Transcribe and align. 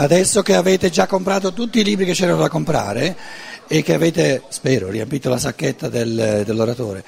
Adesso 0.00 0.42
che 0.42 0.54
avete 0.54 0.90
già 0.90 1.08
comprato 1.08 1.52
tutti 1.52 1.80
i 1.80 1.82
libri 1.82 2.04
che 2.04 2.12
c'erano 2.12 2.38
da 2.38 2.48
comprare 2.48 3.16
e 3.66 3.82
che 3.82 3.94
avete, 3.94 4.44
spero, 4.48 4.90
riempito 4.90 5.28
la 5.28 5.38
sacchetta 5.38 5.88
del, 5.88 6.44
dell'oratore, 6.46 7.04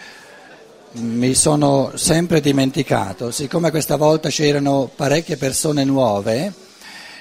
mi 0.94 1.34
sono 1.34 1.92
sempre 1.94 2.40
dimenticato, 2.40 3.30
siccome 3.30 3.70
questa 3.70 3.94
volta 3.94 4.28
c'erano 4.28 4.90
parecchie 4.92 5.36
persone 5.36 5.84
nuove, 5.84 6.52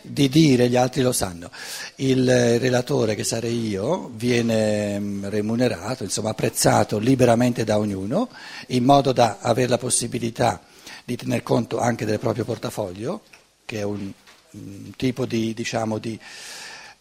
di 0.02 0.28
dire, 0.28 0.70
gli 0.70 0.76
altri 0.76 1.04
lo 1.04 1.12
sanno, 1.12 1.52
il 1.98 2.58
relatore 2.58 3.14
che 3.14 3.24
sarei 3.24 3.68
io 3.68 4.10
viene 4.16 5.00
mm, 5.00 5.26
remunerato, 5.26 6.04
insomma 6.04 6.32
apprezzato 6.32 6.98
liberamente 6.98 7.64
da 7.64 7.78
ognuno, 7.78 8.28
in 8.70 8.84
modo 8.84 9.12
da 9.12 9.38
avere 9.40 9.70
la 9.70 9.78
possibilità 9.78 10.62
di 11.06 11.16
tener 11.16 11.44
conto 11.44 11.80
anche 11.80 12.06
del 12.06 12.18
proprio 12.18 12.44
portafoglio, 12.44 13.22
che 13.66 13.78
è 13.78 13.84
un 13.84 14.12
un 14.52 14.91
tipo 14.95 15.25
di, 15.25 15.54
diciamo, 15.54 15.97
di 15.97 16.20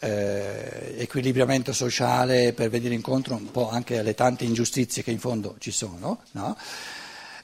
eh, 0.00 0.94
equilibramento 0.98 1.72
sociale 1.72 2.52
per 2.52 2.70
venire 2.70 2.94
incontro 2.94 3.34
un 3.34 3.50
po' 3.50 3.68
anche 3.70 3.98
alle 3.98 4.14
tante 4.14 4.44
ingiustizie 4.44 5.02
che 5.02 5.10
in 5.10 5.18
fondo 5.18 5.56
ci 5.58 5.70
sono. 5.70 6.22
No? 6.32 6.56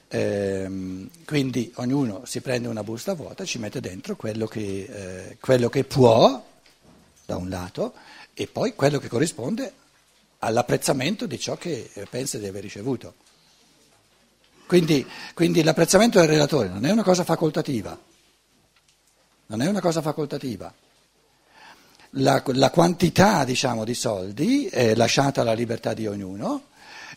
Eh, 0.08 1.08
quindi 1.24 1.72
ognuno 1.76 2.22
si 2.24 2.40
prende 2.40 2.68
una 2.68 2.84
busta 2.84 3.14
vuota 3.14 3.42
e 3.42 3.46
ci 3.46 3.58
mette 3.58 3.80
dentro 3.80 4.14
quello 4.14 4.46
che, 4.46 4.88
eh, 5.30 5.36
quello 5.40 5.68
che 5.68 5.84
può, 5.84 6.44
da 7.24 7.36
un 7.36 7.48
lato, 7.48 7.94
e 8.34 8.46
poi 8.46 8.74
quello 8.74 8.98
che 8.98 9.08
corrisponde 9.08 9.72
all'apprezzamento 10.40 11.26
di 11.26 11.38
ciò 11.38 11.56
che 11.56 11.90
pensa 12.10 12.38
di 12.38 12.46
aver 12.46 12.62
ricevuto. 12.62 13.14
Quindi, 14.66 15.06
quindi 15.34 15.62
l'apprezzamento 15.62 16.18
del 16.18 16.28
relatore 16.28 16.68
non 16.68 16.84
è 16.84 16.90
una 16.90 17.02
cosa 17.02 17.24
facoltativa 17.24 17.98
non 19.46 19.60
è 19.60 19.66
una 19.66 19.80
cosa 19.80 20.00
facoltativa. 20.02 20.72
La, 22.18 22.42
la 22.46 22.70
quantità 22.70 23.44
diciamo, 23.44 23.84
di 23.84 23.94
soldi 23.94 24.66
è 24.66 24.94
lasciata 24.94 25.40
alla 25.40 25.52
libertà 25.52 25.94
di 25.94 26.06
ognuno, 26.06 26.66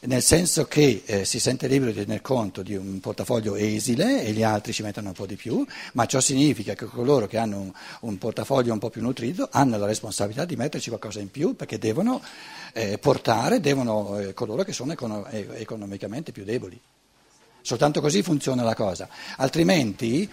nel 0.02 0.22
senso 0.22 0.66
che 0.66 1.04
eh, 1.06 1.26
si 1.26 1.40
sente 1.40 1.68
libero 1.68 1.92
di 1.92 2.04
tener 2.04 2.22
conto 2.22 2.62
di 2.62 2.76
un 2.76 3.00
portafoglio 3.00 3.56
esile 3.56 4.24
e 4.24 4.32
gli 4.32 4.44
altri 4.44 4.74
ci 4.74 4.84
mettono 4.84 5.10
un 5.10 5.14
po' 5.14 5.26
di 5.26 5.36
più, 5.36 5.66
ma 5.94 6.06
ciò 6.06 6.20
significa 6.20 6.74
che 6.74 6.86
coloro 6.86 7.28
che 7.28 7.38
hanno 7.38 7.60
un, 7.60 7.72
un 8.02 8.18
portafoglio 8.18 8.74
un 8.74 8.80
po' 8.80 8.90
più 8.90 9.02
nutrito 9.02 9.48
hanno 9.52 9.78
la 9.78 9.86
responsabilità 9.86 10.46
di 10.46 10.56
metterci 10.56 10.90
qualcosa 10.90 11.20
in 11.20 11.32
più 11.32 11.56
perché 11.56 11.80
devono 11.80 12.22
eh, 12.74 12.98
portare 12.98 13.60
devono, 13.60 14.20
eh, 14.20 14.34
coloro 14.34 14.64
che 14.64 14.74
sono 14.74 14.92
econo- 14.92 15.26
economicamente 15.28 16.32
più 16.32 16.44
deboli. 16.44 16.80
Soltanto 17.62 18.00
così 18.00 18.22
funziona 18.22 18.64
la 18.64 18.76
cosa, 18.76 19.10
altrimenti 19.38 20.30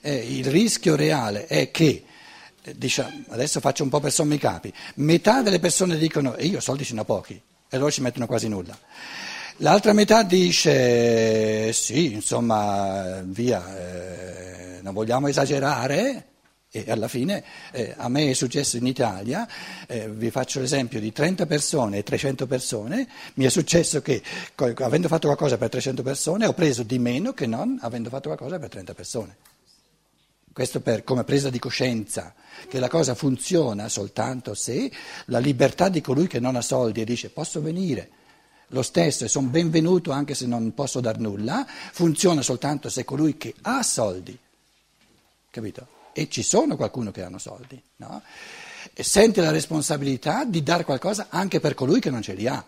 eh, 0.00 0.14
il 0.14 0.46
rischio 0.46 0.96
reale 0.96 1.46
è 1.46 1.70
che, 1.70 2.04
eh, 2.62 2.74
diciamo, 2.76 3.24
adesso 3.28 3.60
faccio 3.60 3.82
un 3.82 3.88
po' 3.88 4.00
per 4.00 4.12
sommi 4.12 4.38
capi, 4.38 4.72
metà 4.96 5.42
delle 5.42 5.58
persone 5.58 5.96
dicono 5.96 6.36
e 6.36 6.46
io 6.46 6.60
soldi 6.60 6.84
ce 6.84 6.94
ne 6.94 7.00
ho 7.00 7.04
pochi 7.04 7.40
e 7.70 7.76
loro 7.78 7.90
ci 7.90 8.00
mettono 8.00 8.26
quasi 8.26 8.48
nulla. 8.48 8.78
L'altra 9.60 9.92
metà 9.92 10.22
dice 10.22 11.72
sì, 11.72 12.12
insomma, 12.12 13.22
via, 13.24 13.76
eh, 13.76 14.80
non 14.82 14.94
vogliamo 14.94 15.26
esagerare. 15.26 16.24
E 16.70 16.84
alla 16.88 17.08
fine 17.08 17.42
eh, 17.72 17.94
a 17.96 18.10
me 18.10 18.28
è 18.28 18.34
successo 18.34 18.76
in 18.76 18.86
Italia, 18.86 19.48
eh, 19.86 20.06
vi 20.10 20.30
faccio 20.30 20.60
l'esempio 20.60 21.00
di 21.00 21.12
30 21.12 21.46
persone 21.46 21.96
e 21.96 22.02
300 22.02 22.46
persone, 22.46 23.08
mi 23.34 23.46
è 23.46 23.48
successo 23.48 24.02
che 24.02 24.22
avendo 24.54 25.08
fatto 25.08 25.28
qualcosa 25.28 25.56
per 25.56 25.70
300 25.70 26.02
persone 26.02 26.44
ho 26.44 26.52
preso 26.52 26.82
di 26.82 26.98
meno 26.98 27.32
che 27.32 27.46
non 27.46 27.78
avendo 27.80 28.10
fatto 28.10 28.28
qualcosa 28.28 28.58
per 28.58 28.68
30 28.68 28.92
persone. 28.92 29.36
Questo 30.52 30.80
per, 30.80 31.04
come 31.04 31.24
presa 31.24 31.50
di 31.50 31.58
coscienza 31.58 32.34
che 32.68 32.80
la 32.80 32.88
cosa 32.88 33.14
funziona 33.14 33.88
soltanto 33.88 34.54
se 34.54 34.90
la 35.26 35.38
libertà 35.38 35.88
di 35.88 36.00
colui 36.00 36.26
che 36.26 36.40
non 36.40 36.56
ha 36.56 36.62
soldi 36.62 37.00
e 37.00 37.04
dice 37.04 37.30
posso 37.30 37.60
venire 37.60 38.10
lo 38.68 38.82
stesso 38.82 39.24
e 39.24 39.28
sono 39.28 39.48
benvenuto 39.48 40.10
anche 40.10 40.34
se 40.34 40.46
non 40.46 40.74
posso 40.74 41.00
dar 41.00 41.18
nulla, 41.18 41.66
funziona 41.66 42.42
soltanto 42.42 42.88
se 42.90 43.04
colui 43.04 43.36
che 43.36 43.54
ha 43.62 43.82
soldi, 43.82 44.36
capito? 45.50 45.86
E 46.12 46.28
ci 46.28 46.42
sono 46.42 46.76
qualcuno 46.76 47.10
che 47.10 47.22
hanno 47.22 47.38
soldi, 47.38 47.80
no? 47.96 48.22
E 48.92 49.02
sente 49.02 49.40
la 49.40 49.50
responsabilità 49.50 50.44
di 50.44 50.62
dare 50.62 50.84
qualcosa 50.84 51.28
anche 51.30 51.60
per 51.60 51.74
colui 51.74 52.00
che 52.00 52.10
non 52.10 52.22
ce 52.22 52.34
li 52.34 52.46
ha. 52.46 52.62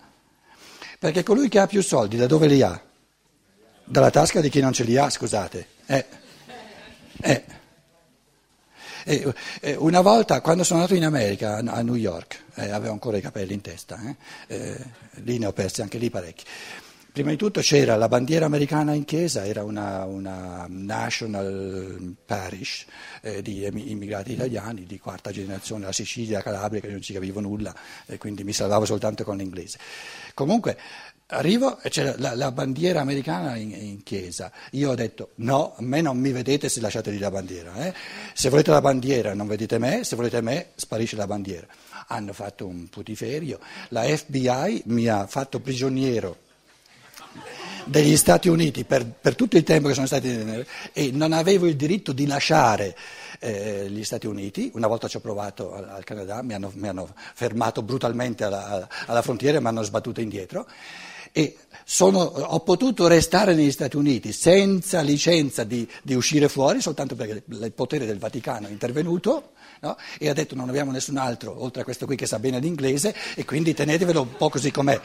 Perché 0.98 1.22
colui 1.22 1.48
che 1.48 1.58
ha 1.58 1.66
più 1.66 1.82
soldi 1.82 2.16
da 2.16 2.26
dove 2.26 2.46
li 2.46 2.62
ha? 2.62 2.80
Dalla 3.84 4.10
tasca 4.10 4.40
di 4.40 4.48
chi 4.48 4.60
non 4.60 4.72
ce 4.72 4.84
li 4.84 4.96
ha, 4.96 5.10
scusate. 5.10 5.66
Eh. 5.86 6.06
Eh. 7.20 7.44
E, 9.10 9.34
e 9.60 9.74
una 9.74 10.02
volta, 10.02 10.40
quando 10.40 10.62
sono 10.62 10.78
andato 10.78 10.96
in 10.96 11.04
America, 11.04 11.56
a 11.56 11.82
New 11.82 11.96
York, 11.96 12.44
eh, 12.54 12.70
avevo 12.70 12.92
ancora 12.92 13.16
i 13.16 13.20
capelli 13.20 13.54
in 13.54 13.60
testa, 13.60 13.98
eh, 14.46 14.56
eh, 14.56 14.76
lì 15.24 15.36
ne 15.38 15.46
ho 15.46 15.52
persi 15.52 15.82
anche 15.82 15.98
lì 15.98 16.10
parecchi. 16.10 16.44
Prima 17.12 17.30
di 17.30 17.36
tutto 17.36 17.60
c'era 17.60 17.96
la 17.96 18.06
bandiera 18.06 18.46
americana 18.46 18.92
in 18.92 19.04
chiesa, 19.04 19.44
era 19.44 19.64
una, 19.64 20.04
una 20.04 20.66
national 20.68 22.14
parish 22.24 22.84
eh, 23.22 23.42
di 23.42 23.64
immigrati 23.64 24.30
italiani 24.30 24.86
di 24.86 25.00
quarta 25.00 25.32
generazione, 25.32 25.86
la 25.86 25.92
Sicilia, 25.92 26.36
la 26.36 26.44
Calabria, 26.44 26.80
che 26.80 26.86
non 26.86 27.02
ci 27.02 27.12
capivo 27.12 27.40
nulla, 27.40 27.74
e 28.06 28.16
quindi 28.16 28.44
mi 28.44 28.52
salvavo 28.52 28.84
soltanto 28.84 29.24
con 29.24 29.38
l'inglese. 29.38 29.78
Comunque, 30.34 30.78
Arrivo 31.32 31.78
e 31.80 31.90
c'è 31.90 32.14
la, 32.18 32.34
la 32.34 32.50
bandiera 32.50 33.00
americana 33.00 33.54
in, 33.56 33.70
in, 33.70 34.02
chiesa. 34.02 34.50
Io 34.72 34.90
ho 34.90 34.94
detto 34.96 35.30
no, 35.36 35.74
a 35.76 35.82
me 35.82 36.00
non 36.00 36.18
mi 36.18 36.32
vedete 36.32 36.68
se 36.68 36.80
lasciate 36.80 37.10
lì 37.12 37.18
la 37.18 37.30
bandiera. 37.30 37.72
Eh? 37.86 37.94
Se 38.34 38.48
volete 38.48 38.72
la 38.72 38.80
bandiera 38.80 39.32
non 39.32 39.46
vedete 39.46 39.78
me, 39.78 40.02
se 40.02 40.16
volete 40.16 40.40
me 40.40 40.70
sparisce 40.74 41.14
la 41.14 41.28
bandiera. 41.28 41.66
Hanno 42.08 42.32
fatto 42.32 42.66
un 42.66 42.88
putiferio. 42.88 43.60
La 43.90 44.02
FBI 44.02 44.82
mi 44.86 45.06
ha 45.06 45.26
fatto 45.28 45.60
prigioniero 45.60 46.48
degli 47.84 48.16
Stati 48.16 48.48
Uniti 48.48 48.84
per, 48.84 49.06
per 49.06 49.36
tutto 49.36 49.56
il 49.56 49.62
tempo 49.62 49.86
che 49.86 49.94
sono 49.94 50.06
stati 50.06 50.66
e 50.92 51.10
non 51.12 51.32
avevo 51.32 51.66
il 51.66 51.76
diritto 51.76 52.12
di 52.12 52.26
lasciare 52.26 52.96
eh, 53.38 53.86
gli 53.88 54.02
Stati 54.02 54.26
Uniti. 54.26 54.70
Una 54.74 54.88
volta 54.88 55.06
ci 55.06 55.16
ho 55.16 55.20
provato 55.20 55.74
al, 55.74 55.88
al 55.90 56.04
Canada, 56.04 56.42
mi 56.42 56.54
hanno, 56.54 56.72
mi 56.74 56.88
hanno, 56.88 57.14
fermato 57.34 57.82
brutalmente 57.82 58.42
alla, 58.42 58.88
alla 59.06 59.22
frontiera 59.22 59.58
e 59.58 59.60
mi 59.60 59.68
hanno 59.68 59.82
sbattuto 59.82 60.20
indietro 60.20 60.66
e 61.32 61.56
sono, 61.84 62.20
ho 62.20 62.60
potuto 62.60 63.06
restare 63.06 63.54
negli 63.54 63.70
Stati 63.72 63.96
Uniti 63.96 64.32
senza 64.32 65.00
licenza 65.00 65.64
di, 65.64 65.88
di, 66.02 66.14
uscire 66.14 66.48
fuori 66.48 66.80
soltanto 66.80 67.14
perché 67.14 67.42
il 67.46 67.72
potere 67.72 68.06
del 68.06 68.18
Vaticano 68.18 68.68
è 68.68 68.70
intervenuto 68.70 69.52
no? 69.80 69.96
e 70.18 70.28
ha 70.28 70.32
detto 70.32 70.54
non 70.54 70.68
abbiamo 70.68 70.92
nessun 70.92 71.16
altro 71.16 71.62
oltre 71.62 71.82
a 71.82 71.84
questo 71.84 72.06
qui 72.06 72.16
che 72.16 72.26
sa 72.26 72.38
bene 72.38 72.58
l'inglese 72.60 73.14
e 73.34 73.44
quindi 73.44 73.74
tenetevelo 73.74 74.20
un 74.22 74.36
po' 74.36 74.48
così 74.48 74.70
com'è. 74.70 75.00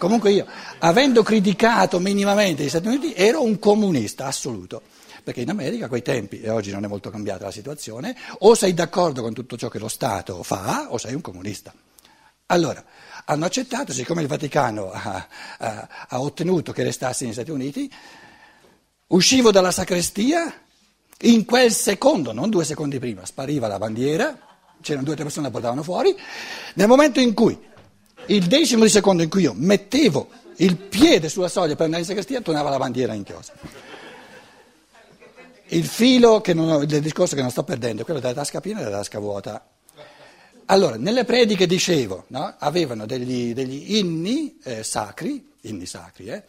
Comunque 0.00 0.32
io, 0.32 0.46
avendo 0.78 1.22
criticato 1.22 1.98
minimamente 1.98 2.64
gli 2.64 2.70
Stati 2.70 2.86
Uniti, 2.86 3.12
ero 3.12 3.42
un 3.42 3.58
comunista 3.58 4.24
assoluto. 4.24 4.80
Perché 5.22 5.42
in 5.42 5.50
America 5.50 5.84
a 5.84 5.88
quei 5.88 6.00
tempi, 6.00 6.40
e 6.40 6.48
oggi 6.48 6.70
non 6.70 6.84
è 6.84 6.88
molto 6.88 7.10
cambiata 7.10 7.44
la 7.44 7.50
situazione, 7.50 8.16
o 8.38 8.54
sei 8.54 8.72
d'accordo 8.72 9.20
con 9.20 9.34
tutto 9.34 9.58
ciò 9.58 9.68
che 9.68 9.78
lo 9.78 9.88
Stato 9.88 10.42
fa 10.42 10.86
o 10.88 10.96
sei 10.96 11.12
un 11.12 11.20
comunista. 11.20 11.74
Allora, 12.46 12.82
hanno 13.30 13.44
accettato, 13.44 13.92
siccome 13.92 14.22
il 14.22 14.28
Vaticano 14.28 14.90
ha, 14.90 15.26
ha, 15.58 15.88
ha 16.08 16.20
ottenuto 16.20 16.72
che 16.72 16.82
restassi 16.82 17.24
negli 17.24 17.32
Stati 17.32 17.50
Uniti, 17.52 17.90
uscivo 19.08 19.52
dalla 19.52 19.70
sacrestia, 19.70 20.52
in 21.22 21.44
quel 21.44 21.70
secondo, 21.70 22.32
non 22.32 22.50
due 22.50 22.64
secondi 22.64 22.98
prima, 22.98 23.24
spariva 23.24 23.68
la 23.68 23.78
bandiera, 23.78 24.36
c'erano 24.80 25.04
due 25.04 25.12
o 25.12 25.16
tre 25.16 25.24
persone 25.24 25.46
che 25.46 25.52
la 25.52 25.58
portavano 25.58 25.84
fuori, 25.84 26.16
nel 26.74 26.88
momento 26.88 27.20
in 27.20 27.32
cui, 27.32 27.56
il 28.26 28.46
decimo 28.46 28.82
di 28.82 28.90
secondo 28.90 29.22
in 29.22 29.30
cui 29.30 29.42
io 29.42 29.54
mettevo 29.54 30.28
il 30.56 30.76
piede 30.76 31.28
sulla 31.28 31.48
soglia 31.48 31.76
per 31.76 31.84
andare 31.84 32.02
in 32.02 32.08
sacrestia, 32.08 32.40
tornava 32.40 32.68
la 32.68 32.78
bandiera 32.78 33.14
in 33.14 33.22
chiosa. 33.22 33.52
Il 35.66 35.86
filo 35.86 36.42
non, 36.52 36.84
del 36.84 37.00
discorso 37.00 37.36
che 37.36 37.42
non 37.42 37.52
sto 37.52 37.62
perdendo 37.62 38.02
è 38.02 38.04
quello 38.04 38.18
della 38.18 38.34
tasca 38.34 38.60
piena 38.60 38.80
e 38.80 38.84
della 38.84 38.96
tasca 38.96 39.20
vuota. 39.20 39.69
Allora, 40.70 40.94
nelle 40.96 41.24
prediche 41.24 41.66
dicevo, 41.66 42.26
no? 42.28 42.54
avevano 42.58 43.04
degli, 43.04 43.52
degli 43.52 43.96
inni 43.96 44.60
eh, 44.62 44.84
sacri, 44.84 45.54
inni 45.62 45.84
sacri 45.84 46.28
eh, 46.28 46.44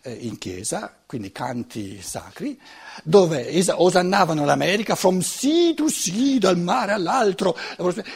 eh, 0.00 0.12
in 0.14 0.38
chiesa, 0.38 0.96
quindi 1.04 1.30
canti 1.30 2.00
sacri, 2.00 2.58
dove 3.02 3.52
osannavano 3.74 4.46
l'America 4.46 4.94
from 4.94 5.20
sea 5.20 5.74
to 5.74 5.90
sea, 5.90 6.38
dal 6.38 6.56
mare 6.56 6.92
all'altro, 6.92 7.54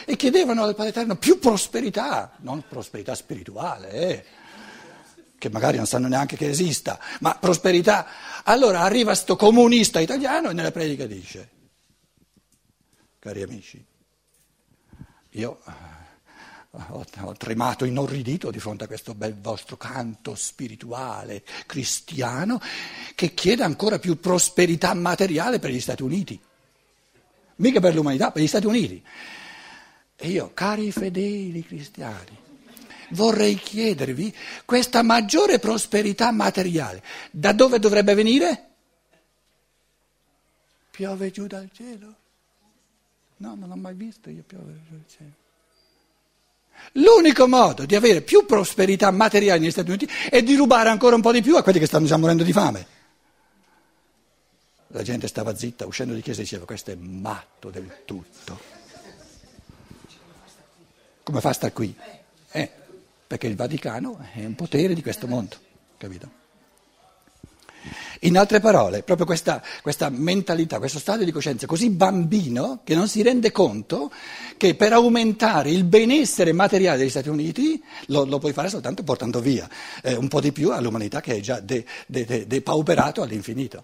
e 0.05 0.15
chiedevano 0.15 0.63
al 0.63 0.73
Padre 0.73 0.89
Eterno 0.89 1.15
più 1.15 1.37
prosperità, 1.37 2.31
non 2.39 2.63
prosperità 2.67 3.13
spirituale, 3.13 3.91
eh, 3.91 4.25
che 5.37 5.49
magari 5.51 5.77
non 5.77 5.85
sanno 5.85 6.07
neanche 6.07 6.37
che 6.37 6.49
esista, 6.49 6.99
ma 7.19 7.35
prosperità. 7.35 8.07
Allora 8.45 8.81
arriva 8.81 9.13
sto 9.13 9.35
comunista 9.35 9.99
italiano 9.99 10.49
e 10.49 10.53
nella 10.53 10.71
predica 10.71 11.05
dice, 11.05 11.49
cari 13.19 13.43
amici, 13.43 13.89
io 15.31 15.59
eh, 15.65 16.01
ho, 16.71 17.35
tremato 17.37 17.85
inorridito 17.85 18.49
di 18.49 18.59
fronte 18.59 18.85
a 18.85 18.87
questo 18.87 19.13
bel 19.13 19.35
vostro 19.35 19.77
canto 19.77 20.35
spirituale 20.35 21.43
cristiano 21.65 22.61
che 23.15 23.33
chiede 23.33 23.63
ancora 23.63 23.99
più 23.99 24.19
prosperità 24.19 24.93
materiale 24.93 25.59
per 25.59 25.71
gli 25.71 25.79
Stati 25.79 26.01
Uniti. 26.01 26.39
Mica 27.57 27.79
per 27.79 27.93
l'umanità, 27.93 28.31
per 28.31 28.41
gli 28.41 28.47
Stati 28.47 28.65
Uniti. 28.65 29.03
E 30.15 30.29
io, 30.29 30.51
cari 30.53 30.91
fedeli 30.91 31.63
cristiani, 31.65 32.37
vorrei 33.11 33.55
chiedervi 33.55 34.33
questa 34.65 35.01
maggiore 35.01 35.59
prosperità 35.59 36.31
materiale, 36.31 37.03
da 37.31 37.51
dove 37.51 37.79
dovrebbe 37.79 38.13
venire? 38.13 38.69
Piove 40.91 41.31
giù 41.31 41.47
dal 41.47 41.69
cielo? 41.73 42.20
No, 43.41 43.55
non 43.55 43.69
l'ho 43.69 43.75
mai 43.75 43.95
visto 43.95 44.29
io 44.29 44.43
piovere 44.45 44.79
dal 44.87 45.03
cielo. 45.07 45.31
L'unico 46.93 47.47
modo 47.47 47.85
di 47.85 47.95
avere 47.95 48.21
più 48.21 48.45
prosperità 48.45 49.09
materiale 49.09 49.59
negli 49.59 49.71
Stati 49.71 49.89
Uniti 49.89 50.07
è 50.29 50.43
di 50.43 50.55
rubare 50.55 50.89
ancora 50.89 51.15
un 51.15 51.21
po' 51.21 51.31
di 51.31 51.41
più 51.41 51.57
a 51.57 51.63
quelli 51.63 51.79
che 51.79 51.87
stanno 51.87 52.05
già 52.05 52.17
morendo 52.17 52.43
di 52.43 52.53
fame. 52.53 52.99
La 54.87 55.01
gente 55.01 55.27
stava 55.27 55.55
zitta, 55.55 55.87
uscendo 55.87 56.13
di 56.13 56.21
chiesa 56.21 56.41
diceva 56.41 56.65
questo 56.65 56.91
è 56.91 56.95
matto 56.95 57.71
del 57.71 58.03
tutto. 58.05 58.59
Come 61.23 61.41
fa 61.41 61.49
a 61.49 61.53
star 61.53 61.73
qui? 61.73 61.95
Eh, 62.51 62.71
perché 63.25 63.47
il 63.47 63.55
Vaticano 63.55 64.23
è 64.33 64.45
un 64.45 64.53
potere 64.55 64.93
di 64.93 65.01
questo 65.01 65.27
mondo, 65.27 65.55
capito? 65.97 66.40
In 68.23 68.37
altre 68.37 68.59
parole, 68.59 69.01
proprio 69.01 69.25
questa, 69.25 69.63
questa, 69.81 70.09
mentalità, 70.09 70.77
questo 70.77 70.99
stato 70.99 71.23
di 71.23 71.31
coscienza 71.31 71.65
così 71.65 71.89
bambino 71.89 72.81
che 72.83 72.93
non 72.93 73.07
si 73.07 73.23
rende 73.23 73.51
conto 73.51 74.11
che 74.57 74.75
per 74.75 74.93
aumentare 74.93 75.71
il 75.71 75.85
benessere 75.85 76.51
materiale 76.51 76.99
degli 76.99 77.09
Stati 77.09 77.29
Uniti 77.29 77.81
lo, 78.07 78.25
lo 78.25 78.37
puoi 78.37 78.53
fare 78.53 78.69
soltanto 78.69 79.01
portando 79.01 79.39
via 79.39 79.67
eh, 80.03 80.13
un 80.15 80.27
po' 80.27 80.39
di 80.39 80.51
più 80.51 80.71
all'umanità 80.71 81.19
che 81.19 81.37
è 81.37 81.39
già 81.39 81.59
depauperato 81.59 83.21
de, 83.21 83.27
de, 83.27 83.31
all'infinito. 83.31 83.83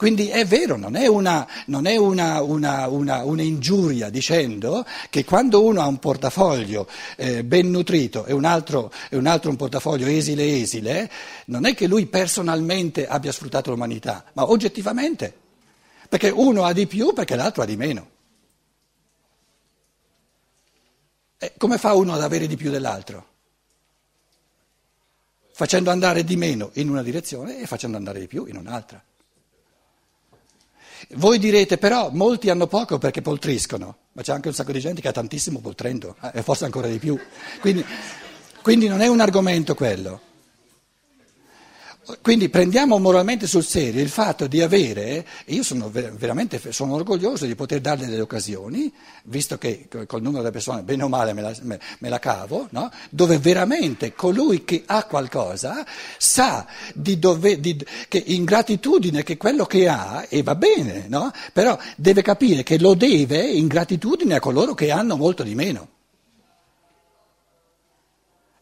Quindi 0.00 0.30
è 0.30 0.46
vero, 0.46 0.78
non 0.78 0.96
è, 0.96 1.06
una, 1.06 1.46
non 1.66 1.84
è 1.84 1.94
una, 1.98 2.40
una, 2.40 2.86
una, 2.86 3.42
ingiuria 3.42 4.08
dicendo 4.08 4.86
che 5.10 5.26
quando 5.26 5.62
uno 5.62 5.82
ha 5.82 5.86
un 5.86 5.98
portafoglio 5.98 6.88
eh, 7.16 7.44
ben 7.44 7.70
nutrito 7.70 8.24
e 8.24 8.32
un, 8.32 8.46
altro, 8.46 8.90
e 9.10 9.18
un 9.18 9.26
altro 9.26 9.50
un 9.50 9.56
portafoglio 9.56 10.06
esile 10.06 10.58
esile, 10.58 11.10
non 11.48 11.66
è 11.66 11.74
che 11.74 11.86
lui 11.86 12.06
personalmente 12.06 13.06
abbia 13.06 13.30
sfruttato 13.30 13.68
l'umanità, 13.68 14.24
ma 14.32 14.50
oggettivamente, 14.50 15.36
perché 16.08 16.30
uno 16.30 16.64
ha 16.64 16.72
di 16.72 16.86
più 16.86 17.12
perché 17.12 17.36
l'altro 17.36 17.62
ha 17.62 17.66
di 17.66 17.76
meno. 17.76 18.10
E 21.36 21.52
come 21.58 21.76
fa 21.76 21.92
uno 21.92 22.14
ad 22.14 22.22
avere 22.22 22.46
di 22.46 22.56
più 22.56 22.70
dell'altro? 22.70 23.26
Facendo 25.52 25.90
andare 25.90 26.24
di 26.24 26.36
meno 26.36 26.70
in 26.76 26.88
una 26.88 27.02
direzione 27.02 27.60
e 27.60 27.66
facendo 27.66 27.98
andare 27.98 28.18
di 28.18 28.28
più 28.28 28.46
in 28.46 28.56
un'altra. 28.56 29.04
Voi 31.14 31.38
direte 31.38 31.78
però 31.78 32.10
molti 32.12 32.50
hanno 32.50 32.66
poco 32.66 32.98
perché 32.98 33.22
poltriscono, 33.22 33.96
ma 34.12 34.22
c'è 34.22 34.32
anche 34.32 34.48
un 34.48 34.54
sacco 34.54 34.72
di 34.72 34.80
gente 34.80 35.00
che 35.00 35.08
ha 35.08 35.12
tantissimo 35.12 35.60
poltrendo, 35.60 36.16
eh, 36.22 36.30
e 36.34 36.42
forse 36.42 36.64
ancora 36.64 36.88
di 36.88 36.98
più. 36.98 37.18
Quindi, 37.60 37.84
quindi 38.62 38.88
non 38.88 39.00
è 39.00 39.06
un 39.06 39.20
argomento 39.20 39.74
quello. 39.74 40.20
Quindi 42.20 42.48
prendiamo 42.48 42.98
moralmente 42.98 43.46
sul 43.46 43.64
serio 43.64 44.02
il 44.02 44.08
fatto 44.08 44.46
di 44.46 44.60
avere, 44.60 45.26
io 45.46 45.62
sono 45.62 45.90
veramente 45.90 46.60
sono 46.72 46.94
orgoglioso 46.94 47.46
di 47.46 47.54
poter 47.54 47.80
darle 47.80 48.06
delle 48.06 48.20
occasioni, 48.20 48.92
visto 49.24 49.58
che 49.58 49.88
col 50.06 50.22
numero 50.22 50.42
delle 50.42 50.52
persone 50.52 50.82
bene 50.82 51.02
o 51.02 51.08
male 51.08 51.32
me 51.32 51.42
la, 51.42 51.54
me, 51.62 51.80
me 51.98 52.08
la 52.08 52.18
cavo, 52.18 52.68
no? 52.70 52.90
dove 53.10 53.38
veramente 53.38 54.12
colui 54.14 54.64
che 54.64 54.82
ha 54.86 55.04
qualcosa 55.04 55.84
sa 56.18 56.66
di 56.94 57.18
dove, 57.18 57.60
di, 57.60 57.84
che 58.08 58.22
in 58.26 58.44
gratitudine 58.44 59.22
che 59.22 59.36
quello 59.36 59.64
che 59.64 59.88
ha, 59.88 60.26
e 60.28 60.42
va 60.42 60.54
bene, 60.54 61.06
no? 61.08 61.30
però 61.52 61.78
deve 61.96 62.22
capire 62.22 62.62
che 62.62 62.78
lo 62.78 62.94
deve 62.94 63.40
in 63.40 63.66
gratitudine 63.66 64.34
a 64.34 64.40
coloro 64.40 64.74
che 64.74 64.90
hanno 64.90 65.16
molto 65.16 65.42
di 65.42 65.54
meno. 65.54 65.88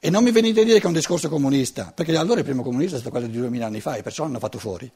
E 0.01 0.11
non 0.11 0.23
mi 0.23 0.31
venite 0.31 0.61
a 0.61 0.65
dire 0.65 0.79
che 0.79 0.85
è 0.85 0.89
un 0.89 0.93
discorso 0.93 1.29
comunista, 1.29 1.93
perché 1.93 2.17
allora 2.17 2.39
il 2.39 2.45
primo 2.45 2.63
comunista 2.63 2.97
è 2.97 3.01
stato 3.01 3.15
quello 3.15 3.31
di 3.31 3.37
duemila 3.37 3.67
anni 3.67 3.81
fa 3.81 3.97
e 3.97 4.03
perciò 4.03 4.25
l'hanno 4.25 4.39
fatto 4.39 4.59
fuori. 4.59 4.91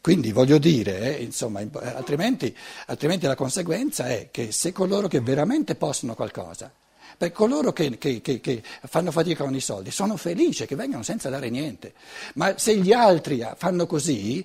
Quindi 0.00 0.32
voglio 0.32 0.58
dire, 0.58 1.16
eh, 1.16 1.22
insomma, 1.22 1.60
altrimenti, 1.60 2.54
altrimenti, 2.86 3.26
la 3.26 3.36
conseguenza 3.36 4.06
è 4.06 4.28
che 4.32 4.50
se 4.50 4.72
coloro 4.72 5.06
che 5.06 5.20
veramente 5.20 5.76
possono 5.76 6.14
qualcosa, 6.14 6.72
per 7.16 7.30
coloro 7.30 7.72
che, 7.72 7.98
che, 7.98 8.20
che, 8.20 8.40
che, 8.40 8.62
fanno 8.82 9.12
fatica 9.12 9.44
con 9.44 9.54
i 9.54 9.60
soldi, 9.60 9.92
sono 9.92 10.16
felici 10.16 10.66
che 10.66 10.74
vengano 10.74 11.04
senza 11.04 11.30
dare 11.30 11.50
niente, 11.50 11.94
ma 12.34 12.58
se 12.58 12.76
gli 12.76 12.92
altri 12.92 13.46
fanno 13.56 13.86
così, 13.86 14.44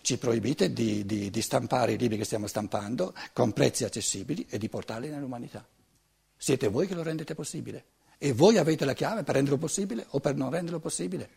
ci 0.00 0.18
proibite 0.18 0.72
di, 0.72 1.06
di, 1.06 1.30
di 1.30 1.42
stampare 1.42 1.92
i 1.92 1.98
libri 1.98 2.18
che 2.18 2.24
stiamo 2.24 2.48
stampando 2.48 3.14
con 3.32 3.52
prezzi 3.52 3.84
accessibili 3.84 4.46
e 4.48 4.58
di 4.58 4.68
portarli 4.68 5.08
nell'umanità. 5.08 5.64
Siete 6.42 6.66
voi 6.66 6.88
che 6.88 6.94
lo 6.94 7.04
rendete 7.04 7.36
possibile. 7.36 7.84
E 8.18 8.32
voi 8.32 8.58
avete 8.58 8.84
la 8.84 8.94
chiave 8.94 9.22
per 9.22 9.36
renderlo 9.36 9.58
possibile 9.58 10.06
o 10.08 10.18
per 10.18 10.34
non 10.34 10.50
renderlo 10.50 10.80
possibile. 10.80 11.30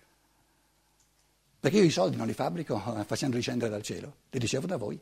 Perché 1.60 1.78
io 1.78 1.84
i 1.84 1.92
soldi 1.92 2.16
non 2.16 2.25
li 2.25 2.34
fabbrico 2.34 2.80
facendoli 3.06 3.40
scendere 3.40 3.69
dal 3.69 3.84
cielo, 3.84 4.16
li 4.31 4.40
ricevo 4.40 4.66
da 4.66 4.78
voi. 4.78 5.00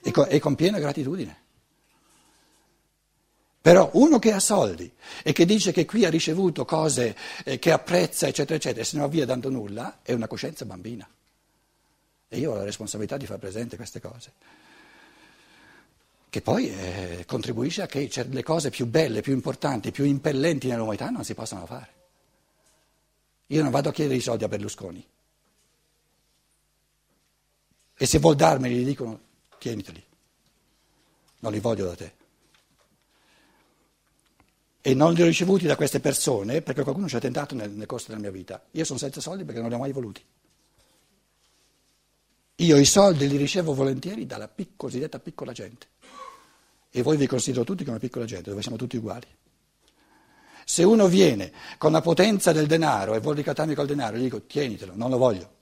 E 0.00 0.10
con, 0.12 0.26
e 0.28 0.38
con 0.38 0.54
piena 0.54 0.78
gratitudine. 0.78 1.42
Però 3.60 3.90
uno 3.94 4.20
che 4.20 4.30
ha 4.30 4.38
soldi 4.38 4.88
e 5.24 5.32
che 5.32 5.44
dice 5.44 5.72
che 5.72 5.86
qui 5.86 6.04
ha 6.04 6.08
ricevuto 6.08 6.64
cose 6.64 7.16
eh, 7.42 7.58
che 7.58 7.72
apprezza, 7.72 8.28
eccetera, 8.28 8.54
eccetera, 8.54 8.82
e 8.82 8.84
se 8.84 8.94
ne 8.94 9.02
va 9.02 9.08
via 9.08 9.26
dando 9.26 9.50
nulla, 9.50 9.98
è 10.02 10.12
una 10.12 10.28
coscienza 10.28 10.64
bambina. 10.64 11.08
E 12.28 12.38
io 12.38 12.52
ho 12.52 12.54
la 12.54 12.62
responsabilità 12.62 13.16
di 13.16 13.26
far 13.26 13.38
presente 13.38 13.74
queste 13.74 14.00
cose 14.00 14.32
che 16.30 16.40
poi 16.42 16.70
eh, 16.70 17.24
contribuisce 17.26 17.82
a 17.82 17.86
che 17.86 18.08
le 18.28 18.42
cose 18.44 18.70
più 18.70 18.86
belle, 18.86 19.20
più 19.20 19.32
importanti, 19.32 19.90
più 19.90 20.04
impellenti 20.04 20.68
nell'umanità 20.68 21.10
non 21.10 21.24
si 21.24 21.34
possano 21.34 21.66
fare. 21.66 21.98
Io 23.46 23.62
non 23.62 23.72
vado 23.72 23.88
a 23.88 23.92
chiedere 23.92 24.16
i 24.16 24.22
soldi 24.22 24.44
a 24.44 24.48
Berlusconi. 24.48 25.04
E 27.96 28.06
se 28.06 28.18
vuol 28.20 28.36
darmeli 28.36 28.76
gli 28.76 28.84
dicono 28.84 29.20
tieniteli, 29.58 30.02
non 31.40 31.52
li 31.52 31.58
voglio 31.58 31.86
da 31.86 31.96
te. 31.96 32.12
E 34.82 34.94
non 34.94 35.12
li 35.12 35.22
ho 35.22 35.26
ricevuti 35.26 35.66
da 35.66 35.76
queste 35.76 35.98
persone 35.98 36.62
perché 36.62 36.82
qualcuno 36.84 37.08
ci 37.08 37.16
ha 37.16 37.20
tentato 37.20 37.56
nel, 37.56 37.70
nel 37.70 37.86
corso 37.86 38.06
della 38.06 38.20
mia 38.20 38.30
vita. 38.30 38.62
Io 38.70 38.84
sono 38.84 39.00
senza 39.00 39.20
soldi 39.20 39.44
perché 39.44 39.60
non 39.60 39.68
li 39.68 39.74
ho 39.74 39.78
mai 39.78 39.92
voluti. 39.92 40.24
Io 42.60 42.76
i 42.76 42.84
soldi 42.84 43.26
li 43.26 43.38
ricevo 43.38 43.72
volentieri 43.72 44.26
dalla 44.26 44.46
pic- 44.46 44.76
cosiddetta 44.76 45.18
piccola 45.18 45.52
gente. 45.52 45.88
E 46.90 47.02
voi 47.02 47.16
vi 47.16 47.26
considero 47.26 47.64
tutti 47.64 47.84
come 47.84 47.98
piccola 47.98 48.26
gente, 48.26 48.50
dove 48.50 48.60
siamo 48.60 48.76
tutti 48.76 48.98
uguali. 48.98 49.26
Se 50.64 50.82
uno 50.82 51.08
viene 51.08 51.52
con 51.78 51.90
la 51.90 52.02
potenza 52.02 52.52
del 52.52 52.66
denaro 52.66 53.14
e 53.14 53.20
vuole 53.20 53.38
ricattarmi 53.38 53.74
col 53.74 53.86
denaro, 53.86 54.18
gli 54.18 54.24
dico 54.24 54.42
tienitelo, 54.42 54.92
non 54.94 55.08
lo 55.08 55.16
voglio. 55.16 55.58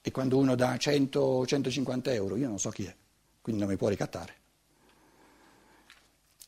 E 0.00 0.10
quando 0.10 0.38
uno 0.38 0.54
dà 0.54 0.76
100 0.76 1.44
150 1.46 2.12
euro, 2.12 2.36
io 2.36 2.48
non 2.48 2.58
so 2.58 2.70
chi 2.70 2.84
è, 2.84 2.96
quindi 3.42 3.60
non 3.60 3.70
mi 3.70 3.76
può 3.76 3.88
ricattare. 3.88 4.34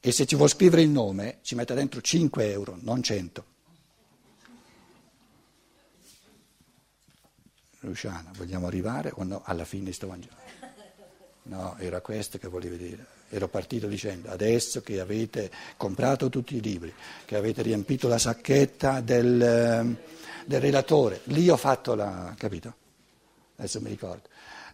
E 0.00 0.12
se 0.12 0.24
ci 0.24 0.34
vuol 0.34 0.48
scrivere 0.48 0.82
il 0.82 0.88
nome, 0.88 1.38
ci 1.42 1.54
mette 1.54 1.74
dentro 1.74 2.00
5 2.00 2.50
euro, 2.50 2.78
non 2.80 3.02
100. 3.02 3.52
Luciana, 7.84 8.30
vogliamo 8.36 8.66
arrivare 8.66 9.12
o 9.14 9.22
no 9.24 9.42
alla 9.44 9.64
fine 9.64 9.92
sto 9.92 10.08
Vangelo? 10.08 10.34
No, 11.44 11.76
era 11.78 12.00
questo 12.00 12.38
che 12.38 12.48
volevo 12.48 12.76
dire. 12.76 13.04
Ero 13.28 13.48
partito 13.48 13.86
dicendo 13.86 14.30
adesso 14.30 14.80
che 14.80 15.00
avete 15.00 15.50
comprato 15.76 16.28
tutti 16.28 16.56
i 16.56 16.60
libri, 16.60 16.92
che 17.24 17.36
avete 17.36 17.62
riempito 17.62 18.08
la 18.08 18.18
sacchetta 18.18 19.00
del, 19.00 19.42
ehm, 19.42 19.96
del 20.46 20.60
relatore, 20.60 21.20
lì 21.24 21.48
ho 21.48 21.56
fatto 21.56 21.94
la... 21.94 22.34
capito? 22.38 22.74
Adesso 23.56 23.80
mi 23.80 23.88
ricordo. 23.88 24.28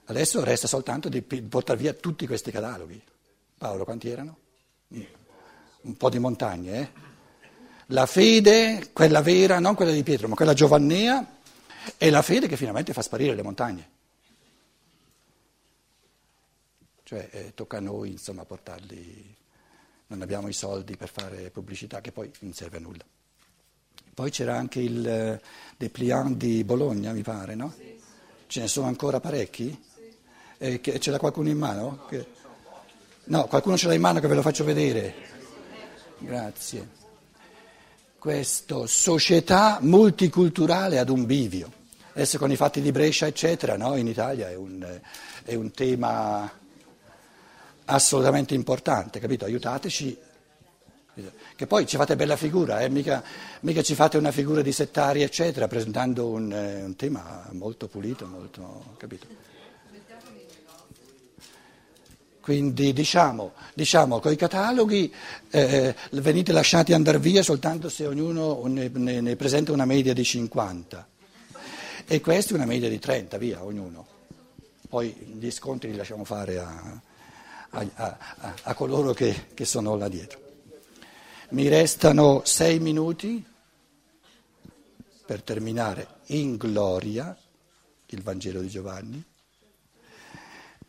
Adesso 0.07 0.43
resta 0.45 0.67
soltanto 0.67 1.09
di 1.09 1.23
portare 1.23 1.79
via 1.79 1.93
tutti 1.93 2.27
questi 2.27 2.51
cataloghi. 2.51 3.01
Paolo, 3.57 3.85
quanti 3.85 4.09
erano? 4.09 4.37
Un 5.83 5.97
po' 5.97 6.11
di 6.11 6.19
montagne, 6.19 6.81
eh? 6.81 7.09
La 7.87 8.07
fede, 8.07 8.91
quella 8.93 9.21
vera, 9.21 9.59
non 9.59 9.75
quella 9.75 9.91
di 9.91 10.03
Pietro, 10.05 10.29
ma 10.29 10.37
quella 10.37 10.55
giovannea, 10.55 11.39
è 11.97 12.11
la 12.11 12.23
fede 12.23 12.47
che 12.47 12.57
finalmente 12.57 12.93
fa 12.93 13.03
sparire 13.03 13.35
le 13.35 13.43
montagne. 13.43 13.91
Cioè 17.03 17.29
eh, 17.33 17.55
tocca 17.55 17.79
a 17.79 17.81
noi 17.81 18.13
insomma 18.13 18.45
portarli, 18.45 19.37
non 20.09 20.23
abbiamo 20.23 20.49
i 20.49 20.53
soldi 20.53 20.97
per 20.97 21.09
fare 21.09 21.51
pubblicità 21.51 22.01
che 22.01 22.13
poi 22.13 22.31
non 22.41 22.53
serve 22.53 22.77
a 22.77 22.81
nulla. 22.81 23.05
Poi 24.15 24.31
c'era 24.31 24.57
anche 24.57 24.81
il 24.81 25.07
eh, 25.07 25.41
Depliant 25.77 26.37
di 26.37 26.63
Bologna, 26.63 27.13
mi 27.13 27.23
pare, 27.23 27.55
no? 27.55 27.75
Ce 28.47 28.61
ne 28.61 28.69
sono 28.69 28.87
ancora 28.87 29.19
parecchi? 29.19 29.77
Eh, 30.59 30.81
che, 30.81 31.01
ce 31.01 31.11
l'ha 31.11 31.19
qualcuno 31.19 31.49
in 31.49 31.59
mano? 31.59 32.05
Che... 32.09 32.27
No, 33.25 33.47
qualcuno 33.47 33.77
ce 33.77 33.87
l'ha 33.87 33.95
in 33.95 34.01
mano 34.01 34.21
che 34.21 34.27
ve 34.27 34.35
lo 34.35 34.43
faccio 34.43 34.63
vedere. 34.65 35.15
Grazie. 36.19 36.89
Questo, 38.19 38.87
società 38.87 39.79
multiculturale 39.81 40.99
ad 40.99 41.09
un 41.09 41.25
bivio. 41.25 41.73
Adesso 42.21 42.37
con 42.37 42.51
i 42.51 42.57
fatti 42.57 42.83
di 42.83 42.93
Brescia, 42.93 43.27
eccetera, 43.27 43.79
no? 43.79 43.97
in 43.97 44.07
Italia 44.07 44.51
è 44.51 44.55
un, 44.55 45.01
è 45.43 45.55
un 45.55 45.71
tema 45.71 46.53
assolutamente 47.87 48.53
importante, 48.53 49.19
capito? 49.19 49.47
Aiutateci 49.47 50.19
che 51.57 51.67
poi 51.67 51.87
ci 51.87 51.97
fate 51.97 52.17
bella 52.17 52.37
figura, 52.37 52.81
eh? 52.81 52.91
mica, 52.91 53.23
mica, 53.61 53.83
ci 53.83 53.95
fate 53.95 54.19
una 54.19 54.33
figura 54.33 54.61
di 54.61 54.71
settari, 54.71 55.23
eccetera, 55.23 55.67
presentando 55.67 56.29
un, 56.29 56.53
eh, 56.53 56.83
un 56.85 56.95
tema 56.95 57.49
molto 57.53 57.89
pulito, 57.89 58.27
molto, 58.27 58.95
capito? 58.99 59.27
Quindi 62.41 62.93
diciamo, 62.93 63.53
diciamo 63.75 64.19
con 64.19 64.33
i 64.33 64.37
cataloghi 64.37 65.13
eh, 65.51 65.95
venite 66.13 66.53
lasciati 66.53 66.93
andare 66.93 67.19
via 67.19 67.43
soltanto 67.43 67.89
se 67.89 68.07
ognuno 68.07 68.63
ne, 68.67 68.91
ne, 68.93 69.21
ne, 69.21 69.37
presenta 69.37 69.73
una 69.73 69.85
media 69.85 70.15
di 70.15 70.25
50 70.25 71.10
e 72.13 72.21
questa 72.21 72.55
è 72.55 72.57
una 72.57 72.67
media 72.67 72.89
di 72.89 72.99
30, 72.99 73.39
via, 73.39 73.63
ognuno. 73.63 74.05
Poi 74.89 75.13
gli 75.39 75.49
scontri 75.53 75.93
li 75.93 75.97
lasciamo 75.97 76.25
fare 76.25 76.59
a, 76.59 77.01
a, 77.71 77.89
a, 77.95 78.55
a 78.65 78.75
coloro 78.75 79.13
che, 79.13 79.47
che 79.55 79.65
sono 79.65 79.95
là 79.95 80.09
dietro. 80.09 80.41
Mi 81.51 81.69
restano 81.69 82.43
sei 82.45 82.81
minuti 82.81 83.47
per 85.25 85.43
terminare 85.43 86.19
in 86.27 86.57
gloria 86.57 87.39
il 88.07 88.23
Vangelo 88.23 88.61
di 88.61 88.69
Giovanni. 88.69 89.25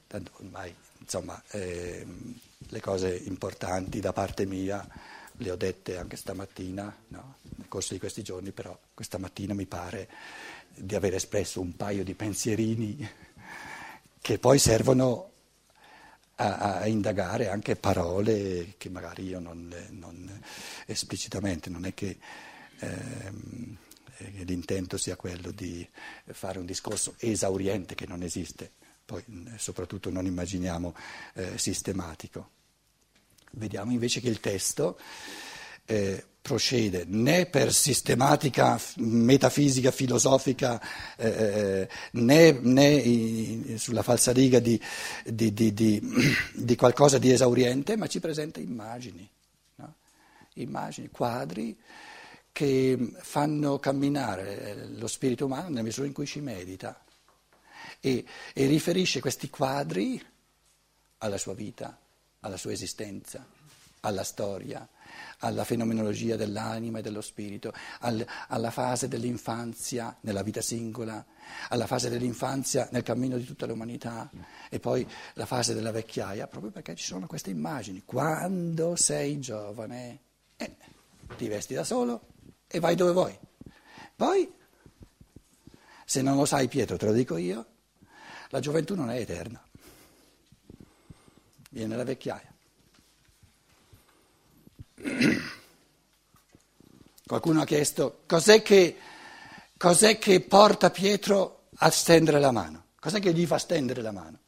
Tanto 0.08 0.32
ormai, 0.38 0.74
insomma, 0.98 1.40
eh, 1.52 2.04
le 2.58 2.82
cose 2.82 3.16
importanti 3.16 4.00
da 4.00 4.12
parte 4.12 4.48
mia 4.48 4.84
le 5.34 5.52
ho 5.52 5.56
dette 5.56 5.98
anche 5.98 6.18
stamattina, 6.18 6.96
no? 7.10 7.36
nel 7.58 7.68
corso 7.68 7.94
di 7.94 8.00
questi 8.00 8.24
giorni, 8.24 8.52
però 8.52 8.76
questa 8.96 9.20
mattina 9.20 9.54
mi 9.54 9.68
pare 9.68 10.10
di 10.76 10.96
aver 10.96 11.16
espresso 11.16 11.62
un 11.62 11.76
paio 11.76 12.04
di 12.04 12.14
pensierini 12.14 13.10
che 14.22 14.40
poi 14.40 14.60
servono 14.60 15.30
a, 16.36 16.80
a, 16.80 16.88
indagare 16.88 17.50
anche 17.50 17.76
parole 17.76 18.74
che 18.78 18.90
magari 18.90 19.28
io 19.28 19.40
non, 19.40 19.74
non 19.92 20.42
esplicitamente, 20.86 21.70
non 21.70 21.86
è 21.86 21.94
che 21.94 22.18
ehm, 22.80 23.78
eh, 24.18 24.44
l'intento 24.44 24.98
sia 24.98 25.16
quello 25.16 25.52
di 25.52 25.88
fare 26.26 26.60
un 26.60 26.66
discorso 26.66 27.16
esauriente 27.18 27.96
che 27.96 28.08
non 28.08 28.24
esiste, 28.24 28.72
poi 29.06 29.24
soprattutto 29.58 30.10
non 30.10 30.26
immaginiamo 30.26 30.96
eh, 31.34 31.58
sistematico. 31.58 32.50
Vediamo 33.54 33.92
invece 33.92 34.22
che 34.22 34.30
il 34.30 34.40
testo 34.40 34.98
eh, 35.92 36.26
procede 36.42 37.04
né 37.06 37.46
per 37.46 37.74
sistematica 37.74 38.80
metafisica 38.98 39.92
filosofica 39.92 40.82
eh, 41.18 41.28
eh 41.28 41.90
né, 42.14 42.52
né, 42.52 43.78
sulla 43.78 44.02
falsariga 44.02 44.60
di, 44.60 44.82
di, 45.26 45.54
di, 45.54 46.02
di, 46.56 46.76
qualcosa 46.76 47.18
di 47.18 47.32
esauriente, 47.32 47.96
ma 47.98 48.08
ci 48.08 48.20
presenta 48.20 48.60
immagini, 48.60 49.30
no? 49.76 49.96
immagini, 50.56 51.10
quadri 51.10 51.78
che 52.54 52.98
fanno 53.20 53.80
camminare 53.80 54.88
lo 54.96 55.08
spirito 55.08 55.46
umano 55.46 55.70
nella 55.70 55.84
misura 55.84 56.08
in 56.08 56.14
cui 56.14 56.26
ci 56.26 56.40
medita 56.42 57.04
e, 58.00 58.26
e 58.54 58.66
riferisce 58.66 59.20
questi 59.20 59.50
quadri 59.50 60.22
alla 61.20 61.38
sua 61.38 61.54
vita, 61.54 61.98
alla 62.40 62.58
sua 62.58 62.72
esistenza, 62.72 63.46
alla 64.02 64.24
storia 64.24 64.88
alla 65.40 65.64
fenomenologia 65.64 66.36
dell'anima 66.36 67.00
e 67.00 67.02
dello 67.02 67.22
spirito, 67.22 67.74
al, 68.00 68.26
alla 68.48 68.72
fase 68.72 69.08
dell'infanzia 69.08 70.16
nella 70.22 70.44
vita 70.44 70.62
singola, 70.62 71.24
alla 71.70 71.88
fase 71.88 72.10
dell'infanzia 72.10 72.88
nel 72.92 73.04
cammino 73.04 73.38
di 73.38 73.46
tutta 73.46 73.66
l'umanità 73.66 74.30
e 74.70 74.80
poi 74.80 75.08
la 75.34 75.46
fase 75.46 75.74
della 75.74 75.92
vecchiaia, 75.92 76.48
proprio 76.48 76.72
perché 76.72 76.96
ci 76.96 77.06
sono 77.06 77.28
queste 77.28 77.50
immagini. 77.50 78.04
Quando 78.06 78.96
sei 78.96 79.40
giovane, 79.40 80.20
eh, 80.58 80.76
ti 81.38 81.48
vesti 81.48 81.74
da 81.74 81.84
solo 81.84 82.28
e 82.68 82.80
vai 82.80 82.96
dove 82.96 83.12
vuoi. 83.12 83.38
Poi, 84.16 84.52
se 86.06 86.22
non 86.22 86.36
lo 86.36 86.46
sai 86.46 86.68
Pietro, 86.68 86.98
te 86.98 87.06
lo 87.06 87.14
dico 87.14 87.38
io, 87.38 87.66
la 88.50 88.60
gioventù 88.60 88.96
non 88.96 89.10
è 89.10 89.18
eterna, 89.18 89.64
viene 91.70 91.96
la 91.96 92.04
vecchiaia. 92.04 92.51
Qualcuno 97.26 97.62
ha 97.62 97.66
chiesto 97.66 98.22
cos'è 98.26 98.62
che, 98.62 98.98
cos'è 99.78 100.18
che 100.18 100.42
porta 100.42 100.92
Pietro 100.92 101.70
a 101.76 101.90
stendere 101.90 102.40
la 102.40 102.52
mano? 102.52 102.86
Cos'è 103.00 103.20
che 103.20 103.34
gli 103.34 103.46
fa 103.46 103.58
stendere 103.58 104.02
la 104.02 104.12
mano? 104.12 104.40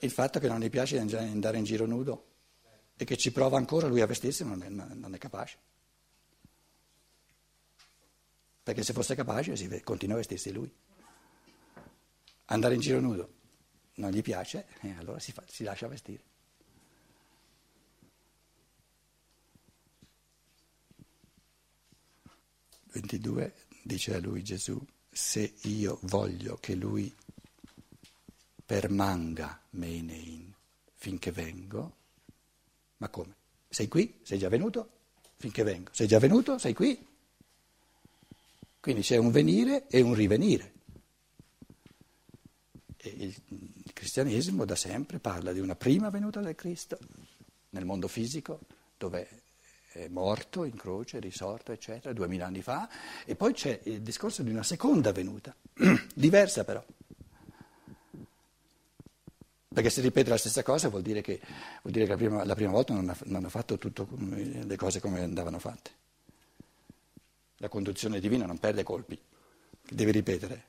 Il 0.00 0.10
fatto 0.10 0.38
che 0.38 0.48
non 0.48 0.60
gli 0.60 0.68
piace 0.68 0.98
andare 0.98 1.58
in 1.58 1.64
giro 1.64 1.86
nudo 1.86 2.24
e 2.96 3.04
che 3.04 3.16
ci 3.16 3.32
prova 3.32 3.56
ancora 3.56 3.86
lui 3.86 4.00
a 4.00 4.06
vestirsi 4.06 4.44
non 4.44 4.62
è, 4.62 4.68
non 4.68 5.14
è 5.14 5.18
capace. 5.18 5.56
Perché 8.62 8.82
se 8.82 8.92
fosse 8.92 9.14
capace 9.14 9.56
si 9.56 9.80
continua 9.82 10.16
a 10.16 10.18
vestirsi 10.18 10.52
lui. 10.52 10.72
Andare 12.46 12.74
in 12.74 12.80
giro 12.80 13.00
nudo 13.00 13.32
non 13.94 14.10
gli 14.10 14.22
piace 14.22 14.66
e 14.80 14.94
allora 14.98 15.18
si, 15.18 15.32
fa, 15.32 15.42
si 15.46 15.64
lascia 15.64 15.88
vestire. 15.88 16.22
22 22.96 23.54
dice 23.82 24.14
a 24.14 24.18
lui 24.18 24.42
Gesù, 24.42 24.82
se 25.10 25.54
io 25.62 25.98
voglio 26.02 26.56
che 26.56 26.74
lui 26.74 27.14
permanga 28.64 29.60
menein 29.70 30.52
finché 30.94 31.30
vengo, 31.30 31.96
ma 32.96 33.08
come? 33.10 33.34
Sei 33.68 33.86
qui? 33.86 34.20
Sei 34.22 34.38
già 34.38 34.48
venuto? 34.48 34.90
Finché 35.36 35.62
vengo. 35.62 35.90
Sei 35.92 36.06
già 36.06 36.18
venuto? 36.18 36.58
Sei 36.58 36.72
qui? 36.72 37.06
Quindi 38.80 39.02
c'è 39.02 39.18
un 39.18 39.30
venire 39.30 39.86
e 39.88 40.00
un 40.00 40.14
rivenire. 40.14 40.72
E 42.96 43.08
il, 43.08 43.34
cristianesimo 43.92 44.64
da 44.64 44.74
sempre 44.74 45.18
parla 45.18 45.52
di 45.52 45.60
una 45.60 45.76
prima 45.76 46.08
venuta 46.08 46.40
del 46.40 46.54
Cristo 46.54 46.98
nel 47.70 47.84
mondo 47.84 48.08
fisico, 48.08 48.60
dove 48.96 49.42
è 49.96 50.08
morto 50.08 50.64
in 50.64 50.76
croce, 50.76 51.18
risorto, 51.18 51.72
eccetera, 51.72 52.12
duemila 52.12 52.46
anni 52.46 52.62
fa, 52.62 52.88
e 53.24 53.34
poi 53.34 53.52
c'è 53.54 53.80
il 53.84 54.02
discorso 54.02 54.42
di 54.42 54.50
una 54.50 54.62
seconda 54.62 55.12
venuta, 55.12 55.54
diversa 56.14 56.64
però. 56.64 56.84
Perché 59.68 59.90
se 59.90 60.00
ripete 60.00 60.30
la 60.30 60.38
stessa 60.38 60.62
cosa 60.62 60.88
vuol 60.88 61.02
dire 61.02 61.20
che, 61.20 61.38
vuol 61.82 61.92
dire 61.92 62.04
che 62.04 62.10
la, 62.10 62.16
prima, 62.16 62.44
la, 62.44 62.54
prima, 62.54 62.70
volta 62.70 62.94
non, 62.94 63.08
ha, 63.08 63.16
non 63.24 63.36
hanno 63.36 63.48
fatto 63.48 63.76
tutte 63.76 64.06
le 64.16 64.76
cose 64.76 65.00
come 65.00 65.20
andavano 65.20 65.58
fatte. 65.58 65.90
La 67.58 67.68
conduzione 67.68 68.20
divina 68.20 68.46
non 68.46 68.58
perde 68.58 68.82
colpi, 68.82 69.18
deve 69.82 70.12
ripetere. 70.12 70.64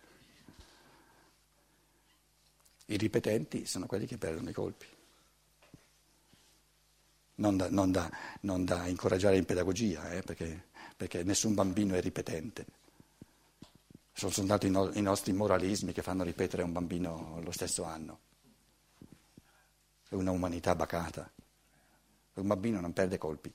I 2.88 2.98
ripetenti 2.98 3.65
sono 3.65 3.86
quelli 3.86 4.05
che 4.05 4.17
perdono 4.17 4.50
i 4.50 4.53
colpi 4.53 4.86
non 7.38 7.58
da, 7.58 7.70
non 7.70 7.91
da, 7.91 8.10
non 8.41 8.63
da 8.65 8.88
incoraggiare 8.88 9.38
in 9.38 9.46
pedagogia, 9.46 10.12
eh, 10.12 10.22
perché, 10.22 10.67
perché, 10.96 11.24
nessun 11.24 11.53
bambino 11.53 11.96
è 11.96 12.01
ripetente. 12.01 12.65
Sono 14.13 14.32
soltanto 14.32 14.65
i, 14.65 14.72
no, 14.72 14.91
i 14.94 15.01
nostri 15.01 15.34
moralismi 15.34 15.94
che 15.94 16.01
fanno 16.01 16.24
ripetere 16.24 16.63
un 16.63 16.72
bambino 16.72 17.39
lo 17.44 17.51
stesso 17.51 17.84
anno. 17.84 18.20
È 20.10 20.15
una 20.15 20.32
umanità 20.32 20.74
bacata. 20.75 21.29
Un 22.34 22.48
bambino 22.48 22.79
non 22.79 22.94
perde 22.94 23.17
colpi, 23.17 23.51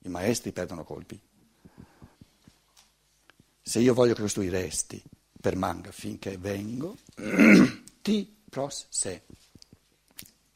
i 0.00 0.08
maestri 0.08 0.52
perdono 0.52 0.84
colpi. 0.84 1.18
Se 3.62 3.80
io 3.80 3.94
voglio 3.94 4.14
che 4.14 4.22
costui 4.22 4.48
resti, 4.48 5.02
permanga 5.40 5.90
finché 5.90 6.38
vengo, 6.38 6.96
ti 8.00 8.36
pros 8.48 8.86
se. 8.88 9.24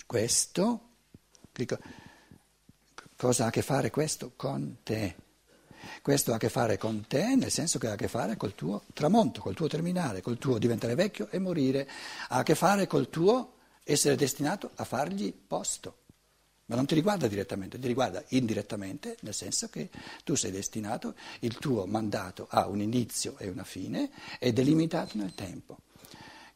Questo, 0.07 0.89
Cosa 3.21 3.45
ha 3.45 3.47
a 3.49 3.50
che 3.50 3.61
fare 3.61 3.91
questo 3.91 4.33
con 4.35 4.79
te? 4.83 5.15
Questo 6.00 6.33
ha 6.33 6.37
a 6.37 6.39
che 6.39 6.49
fare 6.49 6.79
con 6.79 7.05
te 7.07 7.35
nel 7.37 7.50
senso 7.50 7.79
che 7.79 7.87
ha 7.87 7.93
a 7.93 7.97
che 7.97 8.09
fare 8.09 8.39
col 8.39 8.55
tuo 8.55 8.85
tramonto, 8.95 9.43
col 9.43 9.53
tuo 9.53 9.67
terminare, 9.67 10.23
col 10.23 10.39
tuo 10.39 10.57
diventare 10.57 10.95
vecchio 10.95 11.29
e 11.29 11.39
morire, 11.39 11.87
ha 12.29 12.39
a 12.39 12.43
che 12.43 12.55
fare 12.55 12.87
col 12.87 13.11
tuo 13.11 13.57
essere 13.85 14.17
destinato 14.17 14.71
a 14.77 14.85
fargli 14.85 15.35
posto. 15.35 15.99
Ma 16.65 16.77
non 16.77 16.87
ti 16.87 16.95
riguarda 16.95 17.29
direttamente, 17.29 17.79
ti 17.79 17.89
riguarda 17.89 18.25
indirettamente, 18.29 19.19
nel 19.21 19.35
senso 19.35 19.69
che 19.69 19.91
tu 20.25 20.35
sei 20.35 20.50
destinato, 20.50 21.15
il 21.41 21.59
tuo 21.59 21.85
mandato 21.85 22.47
ha 22.49 22.69
un 22.69 22.81
inizio 22.81 23.37
e 23.37 23.50
una 23.50 23.65
fine 23.65 24.11
ed 24.39 24.59
è 24.59 24.62
limitato 24.62 25.19
nel 25.19 25.35
tempo. 25.35 25.81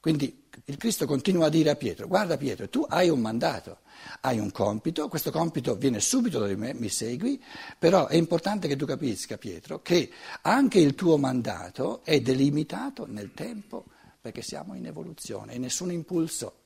Quindi 0.05 0.49
il 0.67 0.77
Cristo 0.77 1.07
continua 1.07 1.47
a 1.47 1.49
dire 1.49 1.71
a 1.71 1.77
Pietro, 1.77 2.07
guarda 2.07 2.37
Pietro, 2.37 2.69
tu 2.69 2.85
hai 2.87 3.09
un 3.09 3.21
mandato, 3.21 3.79
hai 4.21 4.39
un 4.39 4.53
compito, 4.53 5.09
questo 5.09 5.31
compito 5.31 5.77
viene 5.77 5.99
subito 5.99 6.39
da 6.39 6.55
me, 6.57 6.75
mi 6.75 6.91
segui, 6.91 7.43
però 7.79 8.09
è 8.09 8.15
importante 8.15 8.69
che 8.69 8.77
tu 8.77 8.85
capisca 8.85 9.39
Pietro 9.39 9.81
che 9.81 10.11
anche 10.43 10.79
il 10.79 10.95
tuo 10.95 11.17
mandato 11.17 12.05
è 12.05 12.21
delimitato 12.21 13.07
nel 13.07 13.33
tempo 13.33 13.87
perché 14.21 14.43
siamo 14.43 14.75
in 14.75 14.85
evoluzione 14.85 15.55
e 15.55 15.59
nessun 15.59 15.91
impulso. 15.91 16.65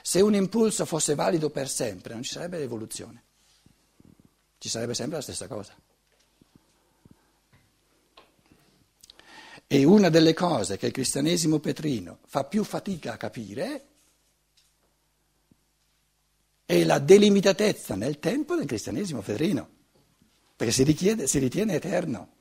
Se 0.00 0.20
un 0.20 0.36
impulso 0.36 0.84
fosse 0.84 1.16
valido 1.16 1.50
per 1.50 1.68
sempre 1.68 2.14
non 2.14 2.22
ci 2.22 2.30
sarebbe 2.30 2.62
evoluzione, 2.62 3.24
ci 4.58 4.68
sarebbe 4.68 4.94
sempre 4.94 5.16
la 5.16 5.22
stessa 5.22 5.48
cosa. 5.48 5.74
E 9.68 9.84
una 9.84 10.10
delle 10.10 10.32
cose 10.32 10.76
che 10.76 10.86
il 10.86 10.92
cristianesimo 10.92 11.58
petrino 11.58 12.20
fa 12.26 12.44
più 12.44 12.62
fatica 12.62 13.14
a 13.14 13.16
capire 13.16 13.86
è 16.64 16.84
la 16.84 16.98
delimitatezza 16.98 17.94
nel 17.94 18.18
tempo 18.18 18.54
del 18.54 18.66
cristianesimo 18.66 19.22
petrino, 19.22 19.68
perché 20.54 20.72
si, 20.72 20.82
richiede, 20.84 21.26
si 21.26 21.38
ritiene 21.38 21.74
eterno. 21.74 22.34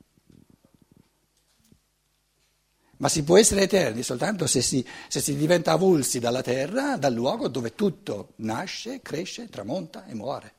Ma 2.97 3.09
si 3.09 3.23
può 3.23 3.37
essere 3.37 3.63
eterni 3.63 4.03
soltanto 4.03 4.47
se 4.47 4.61
si, 4.61 4.85
se 5.07 5.19
si 5.19 5.35
diventa 5.35 5.73
avulsi 5.73 6.19
dalla 6.19 6.41
terra, 6.41 6.95
dal 6.95 7.13
luogo 7.13 7.47
dove 7.47 7.75
tutto 7.75 8.33
nasce, 8.37 9.01
cresce, 9.01 9.49
tramonta 9.49 10.05
e 10.05 10.13
muore. 10.13 10.53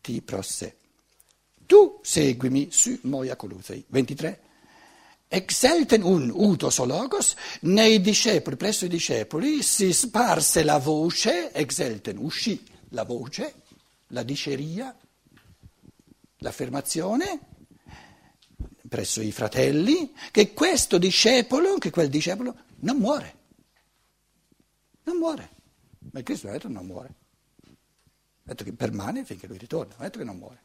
Ti 0.00 0.20
prosse. 0.22 0.81
Seguimi 2.02 2.68
su 2.70 2.98
Moia 3.02 3.36
Coluzei. 3.36 3.84
23. 3.88 4.40
Exelten 5.28 6.02
un 6.02 6.30
utos 6.30 6.78
logos, 6.80 7.34
nei 7.62 8.02
discepoli, 8.02 8.56
presso 8.56 8.84
i 8.84 8.88
discepoli 8.88 9.62
si 9.62 9.92
sparse 9.94 10.62
la 10.62 10.78
voce, 10.78 11.52
exelten, 11.52 12.18
uscì 12.18 12.62
la 12.90 13.04
voce, 13.04 13.54
la 14.08 14.22
diceria, 14.22 14.94
l'affermazione 16.38 17.40
presso 18.92 19.22
i 19.22 19.32
fratelli 19.32 20.12
che 20.30 20.52
questo 20.52 20.98
discepolo, 20.98 21.78
che 21.78 21.88
quel 21.88 22.10
discepolo 22.10 22.54
non 22.80 22.98
muore. 22.98 23.36
Non 25.04 25.16
muore. 25.16 25.48
Ma 26.12 26.18
il 26.18 26.24
Cristo 26.26 26.48
ha 26.48 26.52
detto 26.52 26.68
non 26.68 26.84
muore. 26.84 27.14
Ha 27.68 28.50
detto 28.50 28.64
che 28.64 28.74
permane 28.74 29.24
finché 29.24 29.46
lui 29.46 29.56
ritorna, 29.56 29.94
ha 29.96 30.02
detto 30.02 30.18
che 30.18 30.24
non 30.24 30.36
muore. 30.36 30.60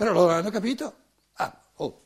Però 0.00 0.12
loro 0.12 0.32
hanno 0.32 0.48
capito, 0.48 0.94
ah, 1.34 1.62
oh, 1.74 2.00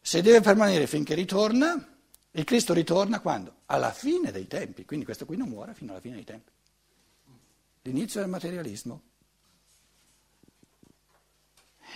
se 0.00 0.22
deve 0.22 0.40
permanere 0.40 0.86
finché 0.86 1.14
ritorna, 1.14 1.94
il 2.30 2.44
Cristo 2.44 2.72
ritorna 2.72 3.20
quando? 3.20 3.56
Alla 3.66 3.92
fine 3.92 4.32
dei 4.32 4.46
tempi, 4.46 4.86
quindi 4.86 5.04
questo 5.04 5.26
qui 5.26 5.36
non 5.36 5.50
muore 5.50 5.74
fino 5.74 5.90
alla 5.90 6.00
fine 6.00 6.14
dei 6.14 6.24
tempi. 6.24 6.50
L'inizio 7.82 8.20
del 8.20 8.30
materialismo. 8.30 9.02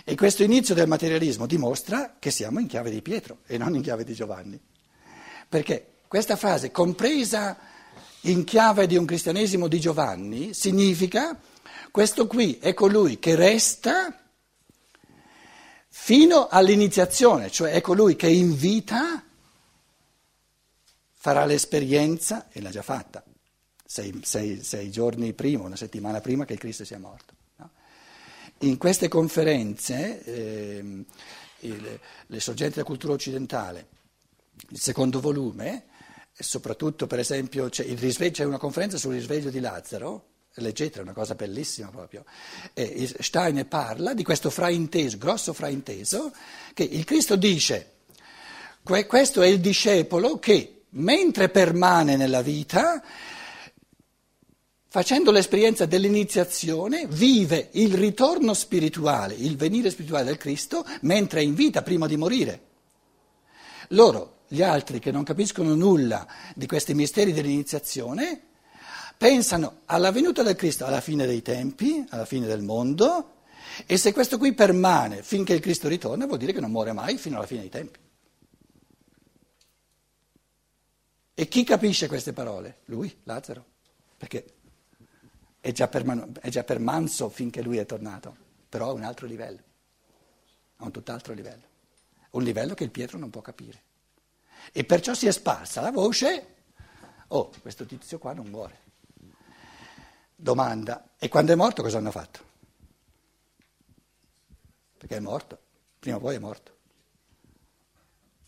E 0.05 0.13
questo 0.13 0.43
inizio 0.43 0.75
del 0.75 0.87
materialismo 0.87 1.47
dimostra 1.47 2.17
che 2.19 2.29
siamo 2.29 2.59
in 2.59 2.67
chiave 2.67 2.91
di 2.91 3.01
Pietro 3.01 3.39
e 3.47 3.57
non 3.57 3.73
in 3.73 3.81
chiave 3.81 4.03
di 4.03 4.13
Giovanni. 4.13 4.61
Perché 5.49 5.93
questa 6.07 6.35
frase, 6.35 6.69
compresa 6.69 7.57
in 8.25 8.43
chiave 8.43 8.85
di 8.85 8.97
un 8.97 9.05
cristianesimo 9.05 9.67
di 9.67 9.79
Giovanni, 9.79 10.53
significa 10.53 11.35
questo 11.89 12.27
qui 12.27 12.59
è 12.59 12.75
colui 12.75 13.17
che 13.17 13.33
resta 13.33 14.20
fino 15.93 16.47
all'iniziazione, 16.47 17.51
cioè 17.51 17.71
è 17.71 17.81
colui 17.81 18.15
che 18.15 18.29
in 18.29 18.55
vita 18.55 19.21
farà 21.11 21.43
l'esperienza, 21.45 22.47
e 22.49 22.61
l'ha 22.61 22.69
già 22.69 22.81
fatta, 22.81 23.21
sei, 23.85 24.21
sei, 24.23 24.63
sei, 24.63 24.89
giorni 24.89 25.33
prima, 25.33 25.65
una 25.65 25.75
settimana 25.75 26.21
prima 26.21 26.45
che 26.45 26.53
il 26.53 26.59
Cristo 26.59 26.85
sia 26.85 26.97
morto. 26.97 27.33
No? 27.57 27.69
In 28.59 28.77
queste 28.77 29.09
conferenze, 29.09 30.23
eh, 30.23 31.05
il, 31.59 31.99
le 32.25 32.39
sorgenti 32.39 32.75
della 32.75 32.85
cultura 32.85 33.13
occidentale, 33.13 33.87
il 34.69 34.79
secondo 34.79 35.19
volume, 35.19 35.87
soprattutto 36.31 37.05
per 37.05 37.19
esempio 37.19 37.67
c'è, 37.67 37.85
c'è 37.93 38.45
una 38.45 38.57
conferenza 38.57 38.97
sul 38.97 39.13
risveglio 39.13 39.49
di 39.49 39.59
Lazzaro, 39.59 40.29
leggete, 40.55 40.99
è 40.99 41.01
una 41.01 41.13
cosa 41.13 41.35
bellissima 41.35 41.89
proprio. 41.89 42.25
E 42.73 43.09
Steiner 43.19 43.65
parla 43.65 44.13
di 44.13 44.23
questo 44.23 44.49
frainteso, 44.49 45.17
grosso 45.17 45.53
frainteso, 45.53 46.33
che 46.73 46.83
il 46.83 47.05
Cristo 47.05 47.35
dice, 47.35 47.91
questo 48.83 49.41
è 49.41 49.47
il 49.47 49.59
discepolo 49.59 50.39
che 50.39 50.83
mentre 50.89 51.49
permane 51.49 52.17
nella 52.17 52.41
vita, 52.41 53.01
facendo 54.87 55.31
l'esperienza 55.31 55.85
dell'iniziazione, 55.85 57.07
vive 57.07 57.69
il 57.73 57.93
ritorno 57.93 58.53
spirituale, 58.53 59.35
il 59.35 59.55
venire 59.55 59.89
spirituale 59.89 60.25
del 60.25 60.37
Cristo, 60.37 60.85
mentre 61.01 61.39
è 61.39 61.43
in 61.43 61.53
vita 61.53 61.81
prima 61.81 62.07
di 62.07 62.17
morire. 62.17 62.61
Loro, 63.89 64.39
gli 64.47 64.61
altri 64.61 64.99
che 64.99 65.11
non 65.11 65.23
capiscono 65.23 65.75
nulla 65.75 66.27
di 66.55 66.67
questi 66.67 66.93
misteri 66.93 67.31
dell'iniziazione, 67.31 68.41
pensano 69.21 69.81
alla 69.85 70.09
venuta 70.09 70.41
del 70.41 70.55
Cristo 70.55 70.83
alla 70.83 70.99
fine 70.99 71.27
dei 71.27 71.43
tempi, 71.43 72.03
alla 72.09 72.25
fine 72.25 72.47
del 72.47 72.63
mondo, 72.63 73.43
e 73.85 73.95
se 73.97 74.13
questo 74.13 74.39
qui 74.39 74.51
permane 74.55 75.21
finché 75.21 75.53
il 75.53 75.59
Cristo 75.59 75.87
ritorna, 75.87 76.25
vuol 76.25 76.39
dire 76.39 76.53
che 76.53 76.59
non 76.59 76.71
muore 76.71 76.91
mai 76.91 77.19
fino 77.19 77.37
alla 77.37 77.45
fine 77.45 77.59
dei 77.59 77.69
tempi. 77.69 77.99
E 81.35 81.47
chi 81.47 81.63
capisce 81.63 82.07
queste 82.07 82.33
parole? 82.33 82.79
Lui, 82.85 83.15
Lazzaro, 83.25 83.63
perché 84.17 84.55
è 85.59 85.71
già, 85.71 85.87
perman- 85.87 86.39
è 86.41 86.49
già 86.49 86.63
permanso 86.63 87.29
finché 87.29 87.61
lui 87.61 87.77
è 87.77 87.85
tornato, 87.85 88.35
però 88.67 88.89
a 88.89 88.93
un 88.93 89.03
altro 89.03 89.27
livello, 89.27 89.61
a 90.77 90.85
un 90.85 90.91
tutt'altro 90.91 91.35
livello, 91.35 91.65
un 92.31 92.41
livello 92.41 92.73
che 92.73 92.85
il 92.85 92.89
Pietro 92.89 93.19
non 93.19 93.29
può 93.29 93.41
capire. 93.41 93.83
E 94.71 94.83
perciò 94.83 95.13
si 95.13 95.27
è 95.27 95.31
sparsa 95.31 95.79
la 95.79 95.91
voce, 95.91 96.55
oh, 97.27 97.51
questo 97.61 97.85
tizio 97.85 98.17
qua 98.17 98.33
non 98.33 98.47
muore. 98.47 98.89
Domanda, 100.41 101.11
e 101.19 101.29
quando 101.29 101.51
è 101.51 101.55
morto 101.55 101.83
cosa 101.83 101.99
hanno 101.99 102.09
fatto? 102.09 102.39
Perché 104.97 105.17
è 105.17 105.19
morto, 105.19 105.59
prima 105.99 106.17
o 106.17 106.19
poi 106.19 106.33
è 106.33 106.39
morto. 106.39 106.77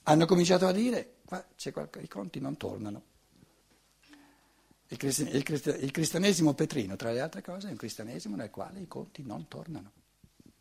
Hanno 0.02 0.26
cominciato 0.26 0.66
a 0.66 0.72
dire, 0.72 1.18
qua 1.24 1.46
c'è 1.56 1.72
qualche, 1.72 2.00
i 2.00 2.08
conti 2.08 2.40
non 2.40 2.58
tornano. 2.58 3.04
Il, 4.88 4.98
cristian, 4.98 5.28
il, 5.28 5.44
il 5.82 5.92
cristianesimo 5.92 6.56
petrino, 6.56 6.96
tra 6.96 7.12
le 7.12 7.22
altre 7.22 7.44
cose, 7.44 7.68
è 7.68 7.72
un 7.72 7.78
cristianesimo 7.78 8.36
nel 8.36 8.50
quale 8.50 8.80
i 8.80 8.88
conti 8.88 9.22
non 9.22 9.48
tornano. 9.48 9.92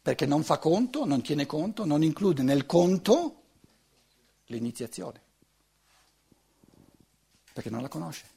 Perché 0.02 0.26
non 0.26 0.44
fa 0.44 0.58
conto, 0.58 1.06
non 1.06 1.22
tiene 1.22 1.46
conto, 1.46 1.86
non 1.86 2.02
include 2.02 2.42
nel 2.42 2.66
conto 2.66 3.42
l'iniziazione. 4.48 5.22
Perché 7.54 7.70
non 7.70 7.80
la 7.80 7.88
conosce. 7.88 8.31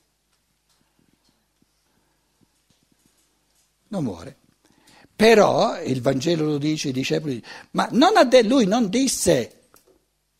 Non 3.96 4.04
muore. 4.04 4.38
Però 5.16 5.82
il 5.82 6.02
Vangelo 6.02 6.46
lo 6.46 6.58
dice, 6.58 6.90
i 6.90 6.92
discepoli, 6.92 7.42
ma 7.72 7.88
non 7.92 8.14
de- 8.28 8.44
lui 8.44 8.66
non 8.66 8.90
disse 8.90 9.62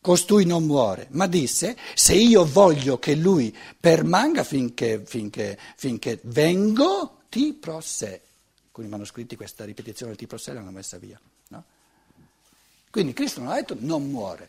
costui 0.00 0.44
non 0.44 0.64
muore, 0.64 1.08
ma 1.12 1.26
disse 1.26 1.76
se 1.94 2.14
io 2.14 2.44
voglio 2.44 2.98
che 2.98 3.14
lui 3.14 3.56
permanga 3.80 4.44
finché, 4.44 5.02
finché, 5.04 5.58
finché 5.76 6.20
vengo, 6.24 7.22
ti 7.28 7.54
pro 7.54 7.80
sé. 7.80 8.20
Alcuni 8.66 8.86
manoscritti 8.86 9.34
questa 9.34 9.64
ripetizione 9.64 10.12
del 10.12 10.20
ti 10.20 10.26
pro 10.26 10.36
sé 10.36 10.52
l'hanno 10.52 10.70
messa 10.70 10.98
via. 10.98 11.18
No? 11.48 11.64
Quindi 12.90 13.14
Cristo 13.14 13.40
non 13.40 13.50
ha 13.50 13.54
detto 13.54 13.76
non 13.78 14.08
muore, 14.10 14.48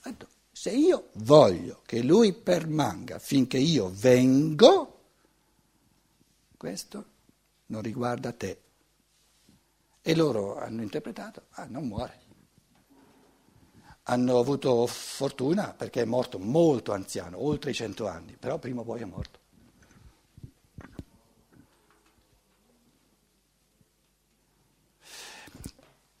ha 0.00 0.08
detto 0.08 0.26
se 0.50 0.70
io 0.70 1.08
voglio 1.12 1.82
che 1.86 2.02
lui 2.02 2.32
permanga 2.32 3.18
finché 3.18 3.58
io 3.58 3.92
vengo, 3.94 4.98
questo 6.56 7.04
non 7.70 7.82
riguarda 7.82 8.32
te. 8.32 8.60
E 10.02 10.14
loro 10.14 10.58
hanno 10.58 10.82
interpretato, 10.82 11.46
ah, 11.50 11.66
non 11.66 11.86
muore. 11.86 12.28
Hanno 14.04 14.38
avuto 14.38 14.86
fortuna 14.86 15.72
perché 15.72 16.02
è 16.02 16.04
morto 16.04 16.38
molto 16.38 16.92
anziano, 16.92 17.42
oltre 17.42 17.70
i 17.70 17.74
cento 17.74 18.06
anni, 18.08 18.36
però 18.36 18.58
prima 18.58 18.80
o 18.80 18.84
poi 18.84 19.00
è 19.00 19.04
morto. 19.04 19.38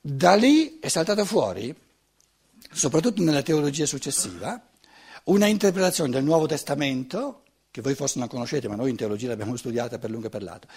Da 0.02 0.34
lì 0.34 0.78
è 0.78 0.88
saltata 0.88 1.24
fuori, 1.24 1.74
soprattutto 2.72 3.22
nella 3.22 3.42
teologia 3.42 3.86
successiva, 3.86 4.68
una 5.24 5.46
interpretazione 5.46 6.10
del 6.10 6.24
Nuovo 6.24 6.46
Testamento 6.46 7.42
che 7.70 7.80
voi 7.80 7.94
forse 7.94 8.18
non 8.18 8.28
conoscete, 8.28 8.68
ma 8.68 8.74
noi 8.74 8.90
in 8.90 8.96
teologia 8.96 9.28
l'abbiamo 9.28 9.56
studiata 9.58 9.98
per 9.98 10.10
lungo 10.10 10.26
e 10.26 10.30
per 10.30 10.42
lato, 10.42 10.68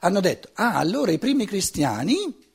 hanno 0.00 0.20
detto, 0.20 0.50
ah, 0.54 0.74
allora 0.74 1.10
i 1.10 1.18
primi 1.18 1.46
cristiani 1.46 2.50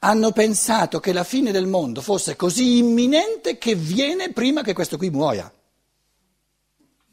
hanno 0.00 0.32
pensato 0.32 0.98
che 0.98 1.12
la 1.12 1.22
fine 1.22 1.52
del 1.52 1.66
mondo 1.66 2.00
fosse 2.00 2.34
così 2.34 2.78
imminente 2.78 3.56
che 3.56 3.74
viene 3.76 4.32
prima 4.32 4.62
che 4.62 4.72
questo 4.72 4.96
qui 4.96 5.10
muoia. 5.10 5.52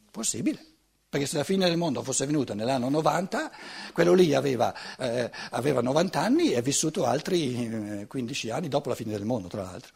Possibile. 0.10 0.66
Perché 1.10 1.26
se 1.26 1.38
la 1.38 1.44
fine 1.44 1.68
del 1.68 1.78
mondo 1.78 2.04
fosse 2.04 2.26
venuta 2.26 2.54
nell'anno 2.54 2.90
90, 2.90 3.52
quello 3.94 4.14
lì 4.14 4.34
aveva, 4.36 4.74
eh, 4.98 5.32
aveva 5.52 5.82
90 5.82 6.20
anni 6.20 6.52
e 6.52 6.58
è 6.58 6.62
vissuto 6.62 7.06
altri 7.06 8.06
15 8.08 8.48
eh, 8.48 8.52
anni 8.52 8.68
dopo 8.68 8.90
la 8.90 8.96
fine 8.96 9.12
del 9.12 9.26
mondo, 9.26 9.48
tra 9.48 9.64
l'altro. 9.64 9.92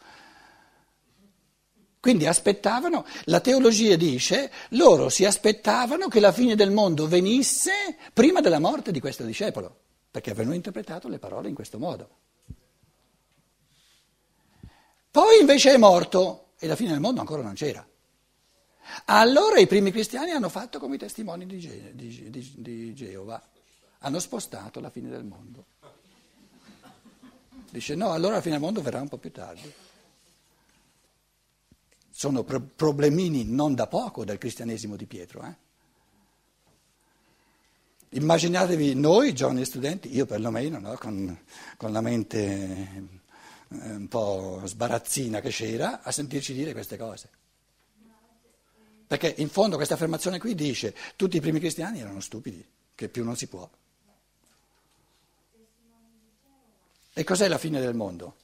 Quindi 2.04 2.26
aspettavano, 2.26 3.06
la 3.24 3.40
teologia 3.40 3.96
dice, 3.96 4.52
loro 4.72 5.08
si 5.08 5.24
aspettavano 5.24 6.06
che 6.08 6.20
la 6.20 6.32
fine 6.32 6.54
del 6.54 6.70
mondo 6.70 7.08
venisse 7.08 7.96
prima 8.12 8.42
della 8.42 8.58
morte 8.58 8.92
di 8.92 9.00
questo 9.00 9.24
discepolo, 9.24 9.74
perché 10.10 10.30
avevano 10.30 10.54
interpretato 10.54 11.08
le 11.08 11.18
parole 11.18 11.48
in 11.48 11.54
questo 11.54 11.78
modo. 11.78 12.08
Poi 15.10 15.40
invece 15.40 15.72
è 15.72 15.76
morto 15.78 16.48
e 16.58 16.66
la 16.66 16.76
fine 16.76 16.90
del 16.90 17.00
mondo 17.00 17.20
ancora 17.20 17.40
non 17.40 17.54
c'era. 17.54 17.88
Allora 19.06 19.58
i 19.58 19.66
primi 19.66 19.90
cristiani 19.90 20.32
hanno 20.32 20.50
fatto 20.50 20.78
come 20.78 20.96
i 20.96 20.98
testimoni 20.98 21.46
di, 21.46 21.58
Ge- 21.58 21.92
di, 21.94 22.28
di, 22.28 22.52
di 22.56 22.94
Geova, 22.94 23.42
hanno 24.00 24.18
spostato 24.18 24.78
la 24.78 24.90
fine 24.90 25.08
del 25.08 25.24
mondo. 25.24 25.64
Dice 27.70 27.94
no, 27.94 28.12
allora 28.12 28.34
la 28.34 28.40
fine 28.42 28.56
del 28.56 28.62
mondo 28.62 28.82
verrà 28.82 29.00
un 29.00 29.08
po' 29.08 29.16
più 29.16 29.32
tardi. 29.32 29.72
Sono 32.16 32.44
pro- 32.44 32.60
problemini 32.60 33.42
non 33.44 33.74
da 33.74 33.88
poco 33.88 34.24
del 34.24 34.38
cristianesimo 34.38 34.94
di 34.94 35.04
Pietro. 35.04 35.42
Eh? 35.42 35.56
Immaginatevi 38.10 38.94
noi, 38.94 39.34
giovani 39.34 39.64
studenti, 39.64 40.14
io 40.14 40.24
perlomeno, 40.24 40.78
no, 40.78 40.96
con, 40.96 41.36
con 41.76 41.90
la 41.90 42.00
mente 42.00 42.38
eh, 43.68 43.90
un 43.94 44.06
po' 44.06 44.62
sbarazzina 44.64 45.40
che 45.40 45.48
c'era, 45.48 46.02
a 46.02 46.12
sentirci 46.12 46.54
dire 46.54 46.72
queste 46.72 46.96
cose. 46.96 47.28
Perché 49.08 49.34
in 49.38 49.48
fondo 49.48 49.74
questa 49.74 49.94
affermazione 49.94 50.38
qui 50.38 50.54
dice 50.54 50.94
tutti 51.16 51.38
i 51.38 51.40
primi 51.40 51.58
cristiani 51.58 51.98
erano 51.98 52.20
stupidi, 52.20 52.64
che 52.94 53.08
più 53.08 53.24
non 53.24 53.34
si 53.36 53.48
può. 53.48 53.68
E 57.12 57.24
cos'è 57.24 57.48
la 57.48 57.58
fine 57.58 57.80
del 57.80 57.94
mondo? 57.94 58.36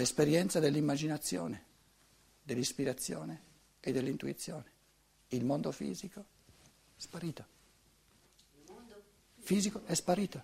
L'esperienza 0.00 0.60
dell'immaginazione, 0.60 1.62
dell'ispirazione 2.42 3.42
e 3.80 3.92
dell'intuizione. 3.92 4.64
Il 5.28 5.44
mondo 5.44 5.70
fisico 5.72 6.20
è 6.20 6.24
sparito. 6.96 7.44
Fisico 9.40 9.82
è 9.84 9.92
sparito. 9.92 10.42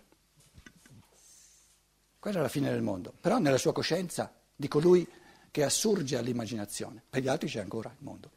Quella 2.18 2.40
è 2.40 2.42
la 2.42 2.50
fine 2.50 2.68
del 2.68 2.82
mondo. 2.82 3.14
Però 3.18 3.38
nella 3.38 3.56
sua 3.56 3.72
coscienza 3.72 4.30
di 4.54 4.68
colui 4.68 5.08
che 5.50 5.64
assurge 5.64 6.18
all'immaginazione, 6.18 7.02
per 7.08 7.22
gli 7.22 7.28
altri 7.28 7.48
c'è 7.48 7.60
ancora 7.60 7.88
il 7.88 8.04
mondo. 8.04 8.30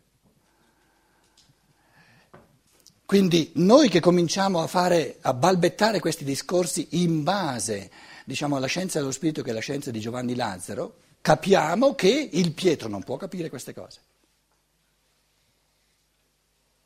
Quindi 3.06 3.52
noi 3.56 3.90
che 3.90 4.00
cominciamo 4.00 4.62
a, 4.62 4.68
fare, 4.68 5.18
a 5.20 5.34
balbettare 5.34 6.00
questi 6.00 6.24
discorsi 6.24 6.88
in 6.92 7.24
base 7.24 7.92
diciamo, 8.24 8.56
alla 8.56 8.68
scienza 8.68 9.00
dello 9.00 9.12
spirito 9.12 9.42
che 9.42 9.50
è 9.50 9.54
la 9.54 9.60
scienza 9.60 9.92
di 9.92 10.00
Giovanni 10.00 10.34
Lazzaro, 10.34 11.08
capiamo 11.22 11.96
che 11.96 12.30
il 12.32 12.54
Pietro 12.54 12.90
non 12.90 13.04
può 13.04 13.18
capire 13.18 13.50
queste 13.50 13.74
cose. 13.74 14.02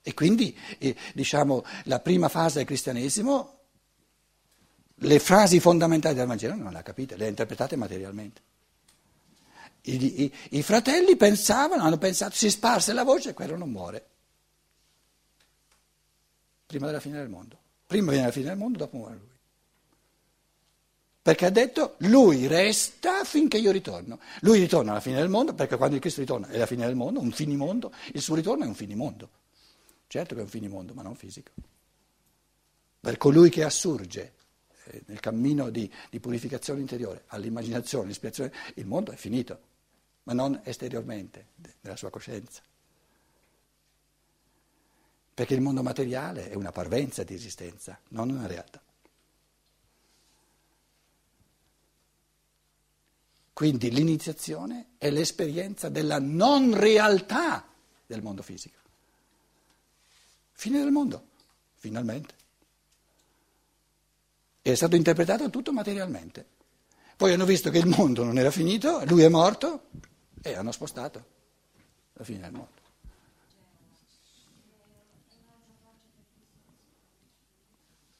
E 0.02 0.14
quindi 0.14 0.58
eh, 0.80 0.96
diciamo, 1.14 1.64
la 1.86 2.00
prima 2.00 2.28
fase 2.28 2.58
del 2.58 2.68
cristianesimo, 2.68 3.60
le 4.96 5.20
frasi 5.20 5.60
fondamentali 5.60 6.16
del 6.16 6.28
Vangelo 6.28 6.56
non 6.56 6.74
le 6.74 6.80
ha 6.80 6.84
capite, 6.84 7.16
le 7.16 7.26
ha 7.26 7.30
interpretate 7.30 7.78
materialmente. 7.78 8.42
I, 9.84 10.24
i, 10.24 10.34
I, 10.52 10.62
fratelli 10.62 11.16
pensavano, 11.16 11.84
hanno 11.84 11.98
pensato, 11.98 12.36
si 12.36 12.50
sparse 12.50 12.94
la 12.94 13.04
voce 13.04 13.30
e 13.30 13.34
quello 13.34 13.58
non 13.58 13.70
muore. 13.70 14.08
Prima 16.66 16.86
della 16.86 17.02
fine 17.02 17.18
del 17.18 17.30
mondo. 17.30 17.58
Prima 17.86 18.12
viene 18.12 18.28
la 18.28 18.32
fine 18.32 18.48
del 18.48 18.58
mondo, 18.58 18.78
dopo 18.78 18.98
muore 18.98 19.16
lui. 19.16 19.33
Perché 21.24 21.46
ha 21.46 21.50
detto, 21.50 21.96
lui 22.00 22.48
resta 22.48 23.24
finché 23.24 23.58
io 23.58 23.72
ritorno. 23.72 24.20
Lui 24.42 24.60
ritorna 24.60 24.92
alla 24.92 25.00
fine 25.00 25.16
del 25.16 25.30
mondo, 25.30 25.54
perché 25.56 25.78
quando 25.78 25.96
il 25.96 26.02
Cristo 26.02 26.20
ritorna 26.20 26.48
è 26.50 26.58
la 26.58 26.66
fine 26.66 26.86
del 26.86 26.96
mondo, 26.96 27.20
un 27.22 27.32
finimondo, 27.32 27.94
il 28.12 28.22
suo 28.22 28.36
ritorno 28.36 28.66
è 28.66 28.68
un 28.68 28.76
finimondo. 28.76 29.30
Certo 30.08 30.36
che 30.36 30.42
è 30.42 30.44
un 30.44 30.50
finimondo, 30.50 30.94
ma 30.94 31.02
non 31.02 31.16
fisico. 31.16 31.52
Per 33.00 33.18
colui 33.18 33.50
che 33.50 33.64
assurge 33.64 34.34
eh, 34.84 35.02
nel 35.08 35.20
cammino 35.22 35.70
di, 35.70 35.90
di 36.10 36.20
purificazione 36.20 36.82
interiore 36.82 37.24
all'immaginazione, 37.28 38.04
all'ispirazione, 38.04 38.52
il 38.76 38.86
mondo 38.86 39.12
è 39.12 39.16
finito 39.16 39.72
ma 40.24 40.34
non 40.34 40.60
esteriormente, 40.64 41.48
nella 41.82 41.96
sua 41.96 42.10
coscienza. 42.10 42.62
Perché 45.34 45.54
il 45.54 45.62
mondo 45.62 45.82
materiale 45.82 46.50
è 46.50 46.56
una 46.56 46.72
parvenza 46.72 47.24
di 47.24 47.34
esistenza, 47.34 48.00
non 48.10 48.30
una 48.30 48.48
realtà. 48.48 48.82
Quindi 53.54 53.92
l'iniziazione 53.92 54.94
è 54.98 55.12
l'esperienza 55.12 55.88
della 55.90 56.20
non 56.20 56.76
realtà 56.76 57.68
del 58.06 58.24
mondo 58.24 58.42
fisico. 58.42 58.80
Fine 60.52 60.80
del 60.80 60.92
mondo, 60.92 61.28
finalmente. 61.76 62.36
È 64.62 64.74
stato 64.74 64.96
interpretato 64.96 65.50
tutto 65.52 65.72
materialmente. 65.72 66.46
Poi 67.16 67.32
hanno 67.32 67.46
visto 67.46 67.70
che 67.70 67.78
il 67.78 67.86
mondo 67.86 68.24
non 68.24 68.40
era 68.40 68.50
finito, 68.50 69.04
lui 69.06 69.22
è 69.22 69.30
morto, 69.30 69.90
e 70.42 70.56
hanno 70.56 70.72
spostato 70.72 71.26
la 72.14 72.24
fine 72.24 72.40
del 72.40 72.52
mondo. 72.52 72.82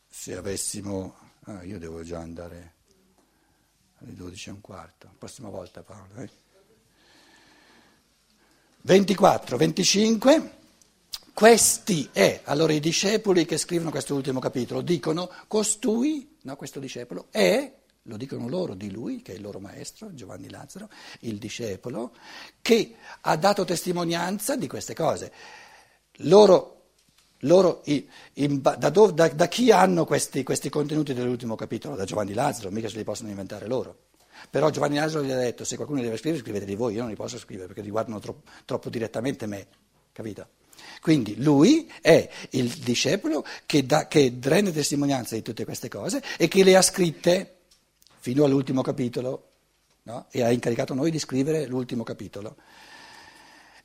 Se 0.08 0.36
avessimo... 0.36 1.22
Ah, 1.46 1.64
io 1.64 1.78
devo 1.78 2.04
già 2.04 2.20
andare 2.20 2.76
alle 4.04 4.16
12 4.16 4.50
e 4.50 4.52
un 4.52 4.62
quarto, 4.62 5.10
prossima 5.18 5.50
volta 5.50 5.82
Paolo. 5.82 6.16
Eh? 6.18 6.30
24, 8.82 9.58
25, 9.58 10.52
questi 11.34 12.10
è, 12.12 12.42
allora 12.44 12.74
i 12.74 12.80
discepoli 12.80 13.46
che 13.46 13.58
scrivono 13.58 13.90
questo 13.90 14.14
ultimo 14.14 14.40
capitolo 14.40 14.82
dicono, 14.82 15.32
costui, 15.48 16.38
no, 16.42 16.56
questo 16.56 16.80
discepolo, 16.80 17.28
è 17.32 17.82
lo 18.08 18.18
dicono 18.18 18.50
loro 18.50 18.74
di 18.74 18.92
lui, 18.92 19.22
che 19.22 19.32
è 19.32 19.36
il 19.36 19.42
loro 19.42 19.60
maestro, 19.60 20.14
Giovanni 20.14 20.50
Lazzaro, 20.50 20.90
il 21.22 21.38
discepolo, 21.38 22.14
che 22.62 22.96
ha 23.22 23.38
dato 23.38 23.64
testimonianza 23.64 24.58
di 24.58 24.68
queste 24.68 24.94
cose. 24.94 25.32
Loro, 26.18 26.83
loro 27.44 27.82
in, 27.86 28.62
da, 28.62 28.90
dove, 28.90 29.14
da, 29.14 29.28
da, 29.30 29.48
chi 29.48 29.72
hanno 29.72 30.06
questi, 30.06 30.44
questi 30.44 30.70
contenuti 30.70 31.14
dell'ultimo 31.14 31.56
capitolo? 31.56 31.96
Da 31.96 32.06
Giovanni 32.06 32.34
Lazzaro, 32.34 32.70
mica 32.72 32.90
se 32.90 32.98
li 32.98 33.04
possono 33.04 33.30
inventare 33.30 33.68
loro. 33.68 33.98
Però 34.50 34.70
Giovanni 34.70 34.96
Lazzaro 34.96 35.24
gli 35.24 35.32
ha 35.32 35.38
detto, 35.38 35.64
se 35.64 35.76
qualcuno 35.76 36.02
deve 36.02 36.18
scrivere, 36.18 36.42
scrivete 36.42 36.66
di 36.66 36.76
voi, 36.76 36.94
io 36.94 37.02
non 37.02 37.10
li 37.10 37.16
posso 37.16 37.38
scrivere 37.38 37.68
perché 37.68 37.82
riguardano 37.82 38.20
troppo, 38.20 38.50
troppo 38.66 38.90
direttamente 38.90 39.46
me, 39.46 39.68
capito? 40.12 40.48
Quindi 41.02 41.42
lui 41.42 41.90
è 42.02 42.28
il 42.52 42.70
discepolo 42.70 43.46
che, 43.66 43.86
da, 43.86 44.08
che 44.08 44.34
rende 44.42 44.72
testimonianza 44.72 45.36
di 45.36 45.42
tutte 45.42 45.66
queste 45.66 45.88
cose 45.88 46.22
e 46.38 46.48
che 46.48 46.64
le 46.64 46.76
ha 46.76 46.82
scritte 46.82 47.58
fino 48.20 48.44
all'ultimo 48.46 48.82
capitolo 48.82 49.50
no? 50.04 50.28
e 50.32 50.44
ha 50.44 50.52
incaricato 50.52 50.94
noi 50.94 51.12
di 51.12 51.20
scrivere 51.20 51.66
l'ultimo 51.66 52.04
capitolo. 52.04 52.56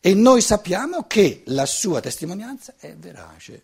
E 0.00 0.14
noi 0.14 0.40
sappiamo 0.40 1.06
che 1.06 1.42
la 1.46 1.66
sua 1.66 2.00
testimonianza 2.00 2.74
è 2.78 2.94
verace. 2.94 3.62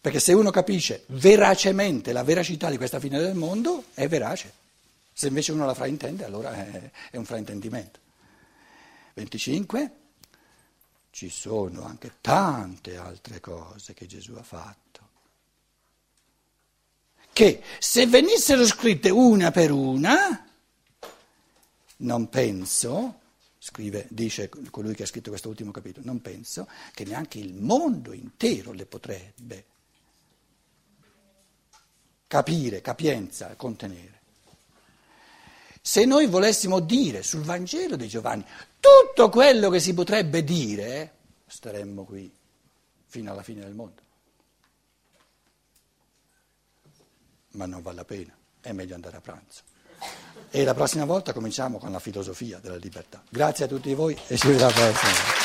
Perché 0.00 0.18
se 0.18 0.32
uno 0.32 0.50
capisce 0.50 1.04
veracemente 1.08 2.12
la 2.12 2.24
veracità 2.24 2.70
di 2.70 2.78
questa 2.78 2.98
fine 2.98 3.18
del 3.18 3.34
mondo, 3.34 3.84
è 3.94 4.08
verace. 4.08 4.52
Se 5.12 5.28
invece 5.28 5.52
uno 5.52 5.66
la 5.66 5.74
fraintende, 5.74 6.24
allora 6.24 6.54
è, 6.54 7.16
un 7.16 7.24
fraintendimento. 7.26 7.98
25. 9.14 9.92
Ci 11.10 11.28
sono 11.28 11.84
anche 11.84 12.14
tante 12.20 12.96
altre 12.96 13.40
cose 13.40 13.92
che 13.92 14.06
Gesù 14.06 14.32
ha 14.34 14.42
fatto 14.42 14.90
che 17.32 17.62
se 17.78 18.06
venissero 18.06 18.66
scritte 18.66 19.08
una 19.08 19.50
per 19.50 19.70
una, 19.70 20.46
non 21.96 22.28
penso, 22.28 23.19
scrive, 23.62 24.06
dice 24.10 24.48
colui 24.48 24.94
che 24.94 25.02
ha 25.02 25.06
scritto 25.06 25.28
questo 25.28 25.50
ultimo 25.50 25.70
capitolo, 25.70 26.06
non 26.06 26.22
penso 26.22 26.66
che 26.94 27.04
neanche 27.04 27.38
il 27.38 27.52
mondo 27.54 28.12
intero 28.12 28.72
le 28.72 28.86
potrebbe 28.86 29.64
capire, 32.26 32.80
capienza, 32.80 33.54
contenere. 33.56 34.18
Se 35.82 36.04
noi 36.06 36.26
volessimo 36.26 36.80
dire 36.80 37.22
sul 37.22 37.42
Vangelo 37.42 37.96
di 37.96 38.08
Giovanni 38.08 38.44
tutto 38.80 39.28
quello 39.28 39.68
che 39.68 39.80
si 39.80 39.92
potrebbe 39.92 40.42
dire, 40.42 41.14
staremmo 41.46 42.04
qui 42.04 42.32
fino 43.06 43.30
alla 43.30 43.42
fine 43.42 43.60
del 43.60 43.74
mondo. 43.74 44.08
ma 47.52 47.66
non 47.66 47.82
vale 47.82 47.96
la 47.96 48.04
pena, 48.04 48.36
è 48.60 48.72
meglio 48.72 48.94
andare 48.94 49.16
a 49.16 49.20
pranzo. 49.20 49.62
E 50.50 50.64
la 50.64 50.74
prossima 50.74 51.04
volta 51.04 51.32
cominciamo 51.32 51.78
con 51.78 51.92
la 51.92 52.00
filosofia 52.00 52.58
della 52.60 52.76
libertà. 52.76 53.22
Grazie 53.28 53.66
a 53.66 53.68
tutti 53.68 53.94
voi 53.94 54.16
e 54.26 54.36
ci 54.36 54.48
vediamo 54.48 54.72
alla 54.72 54.90
prossima. 54.90 55.39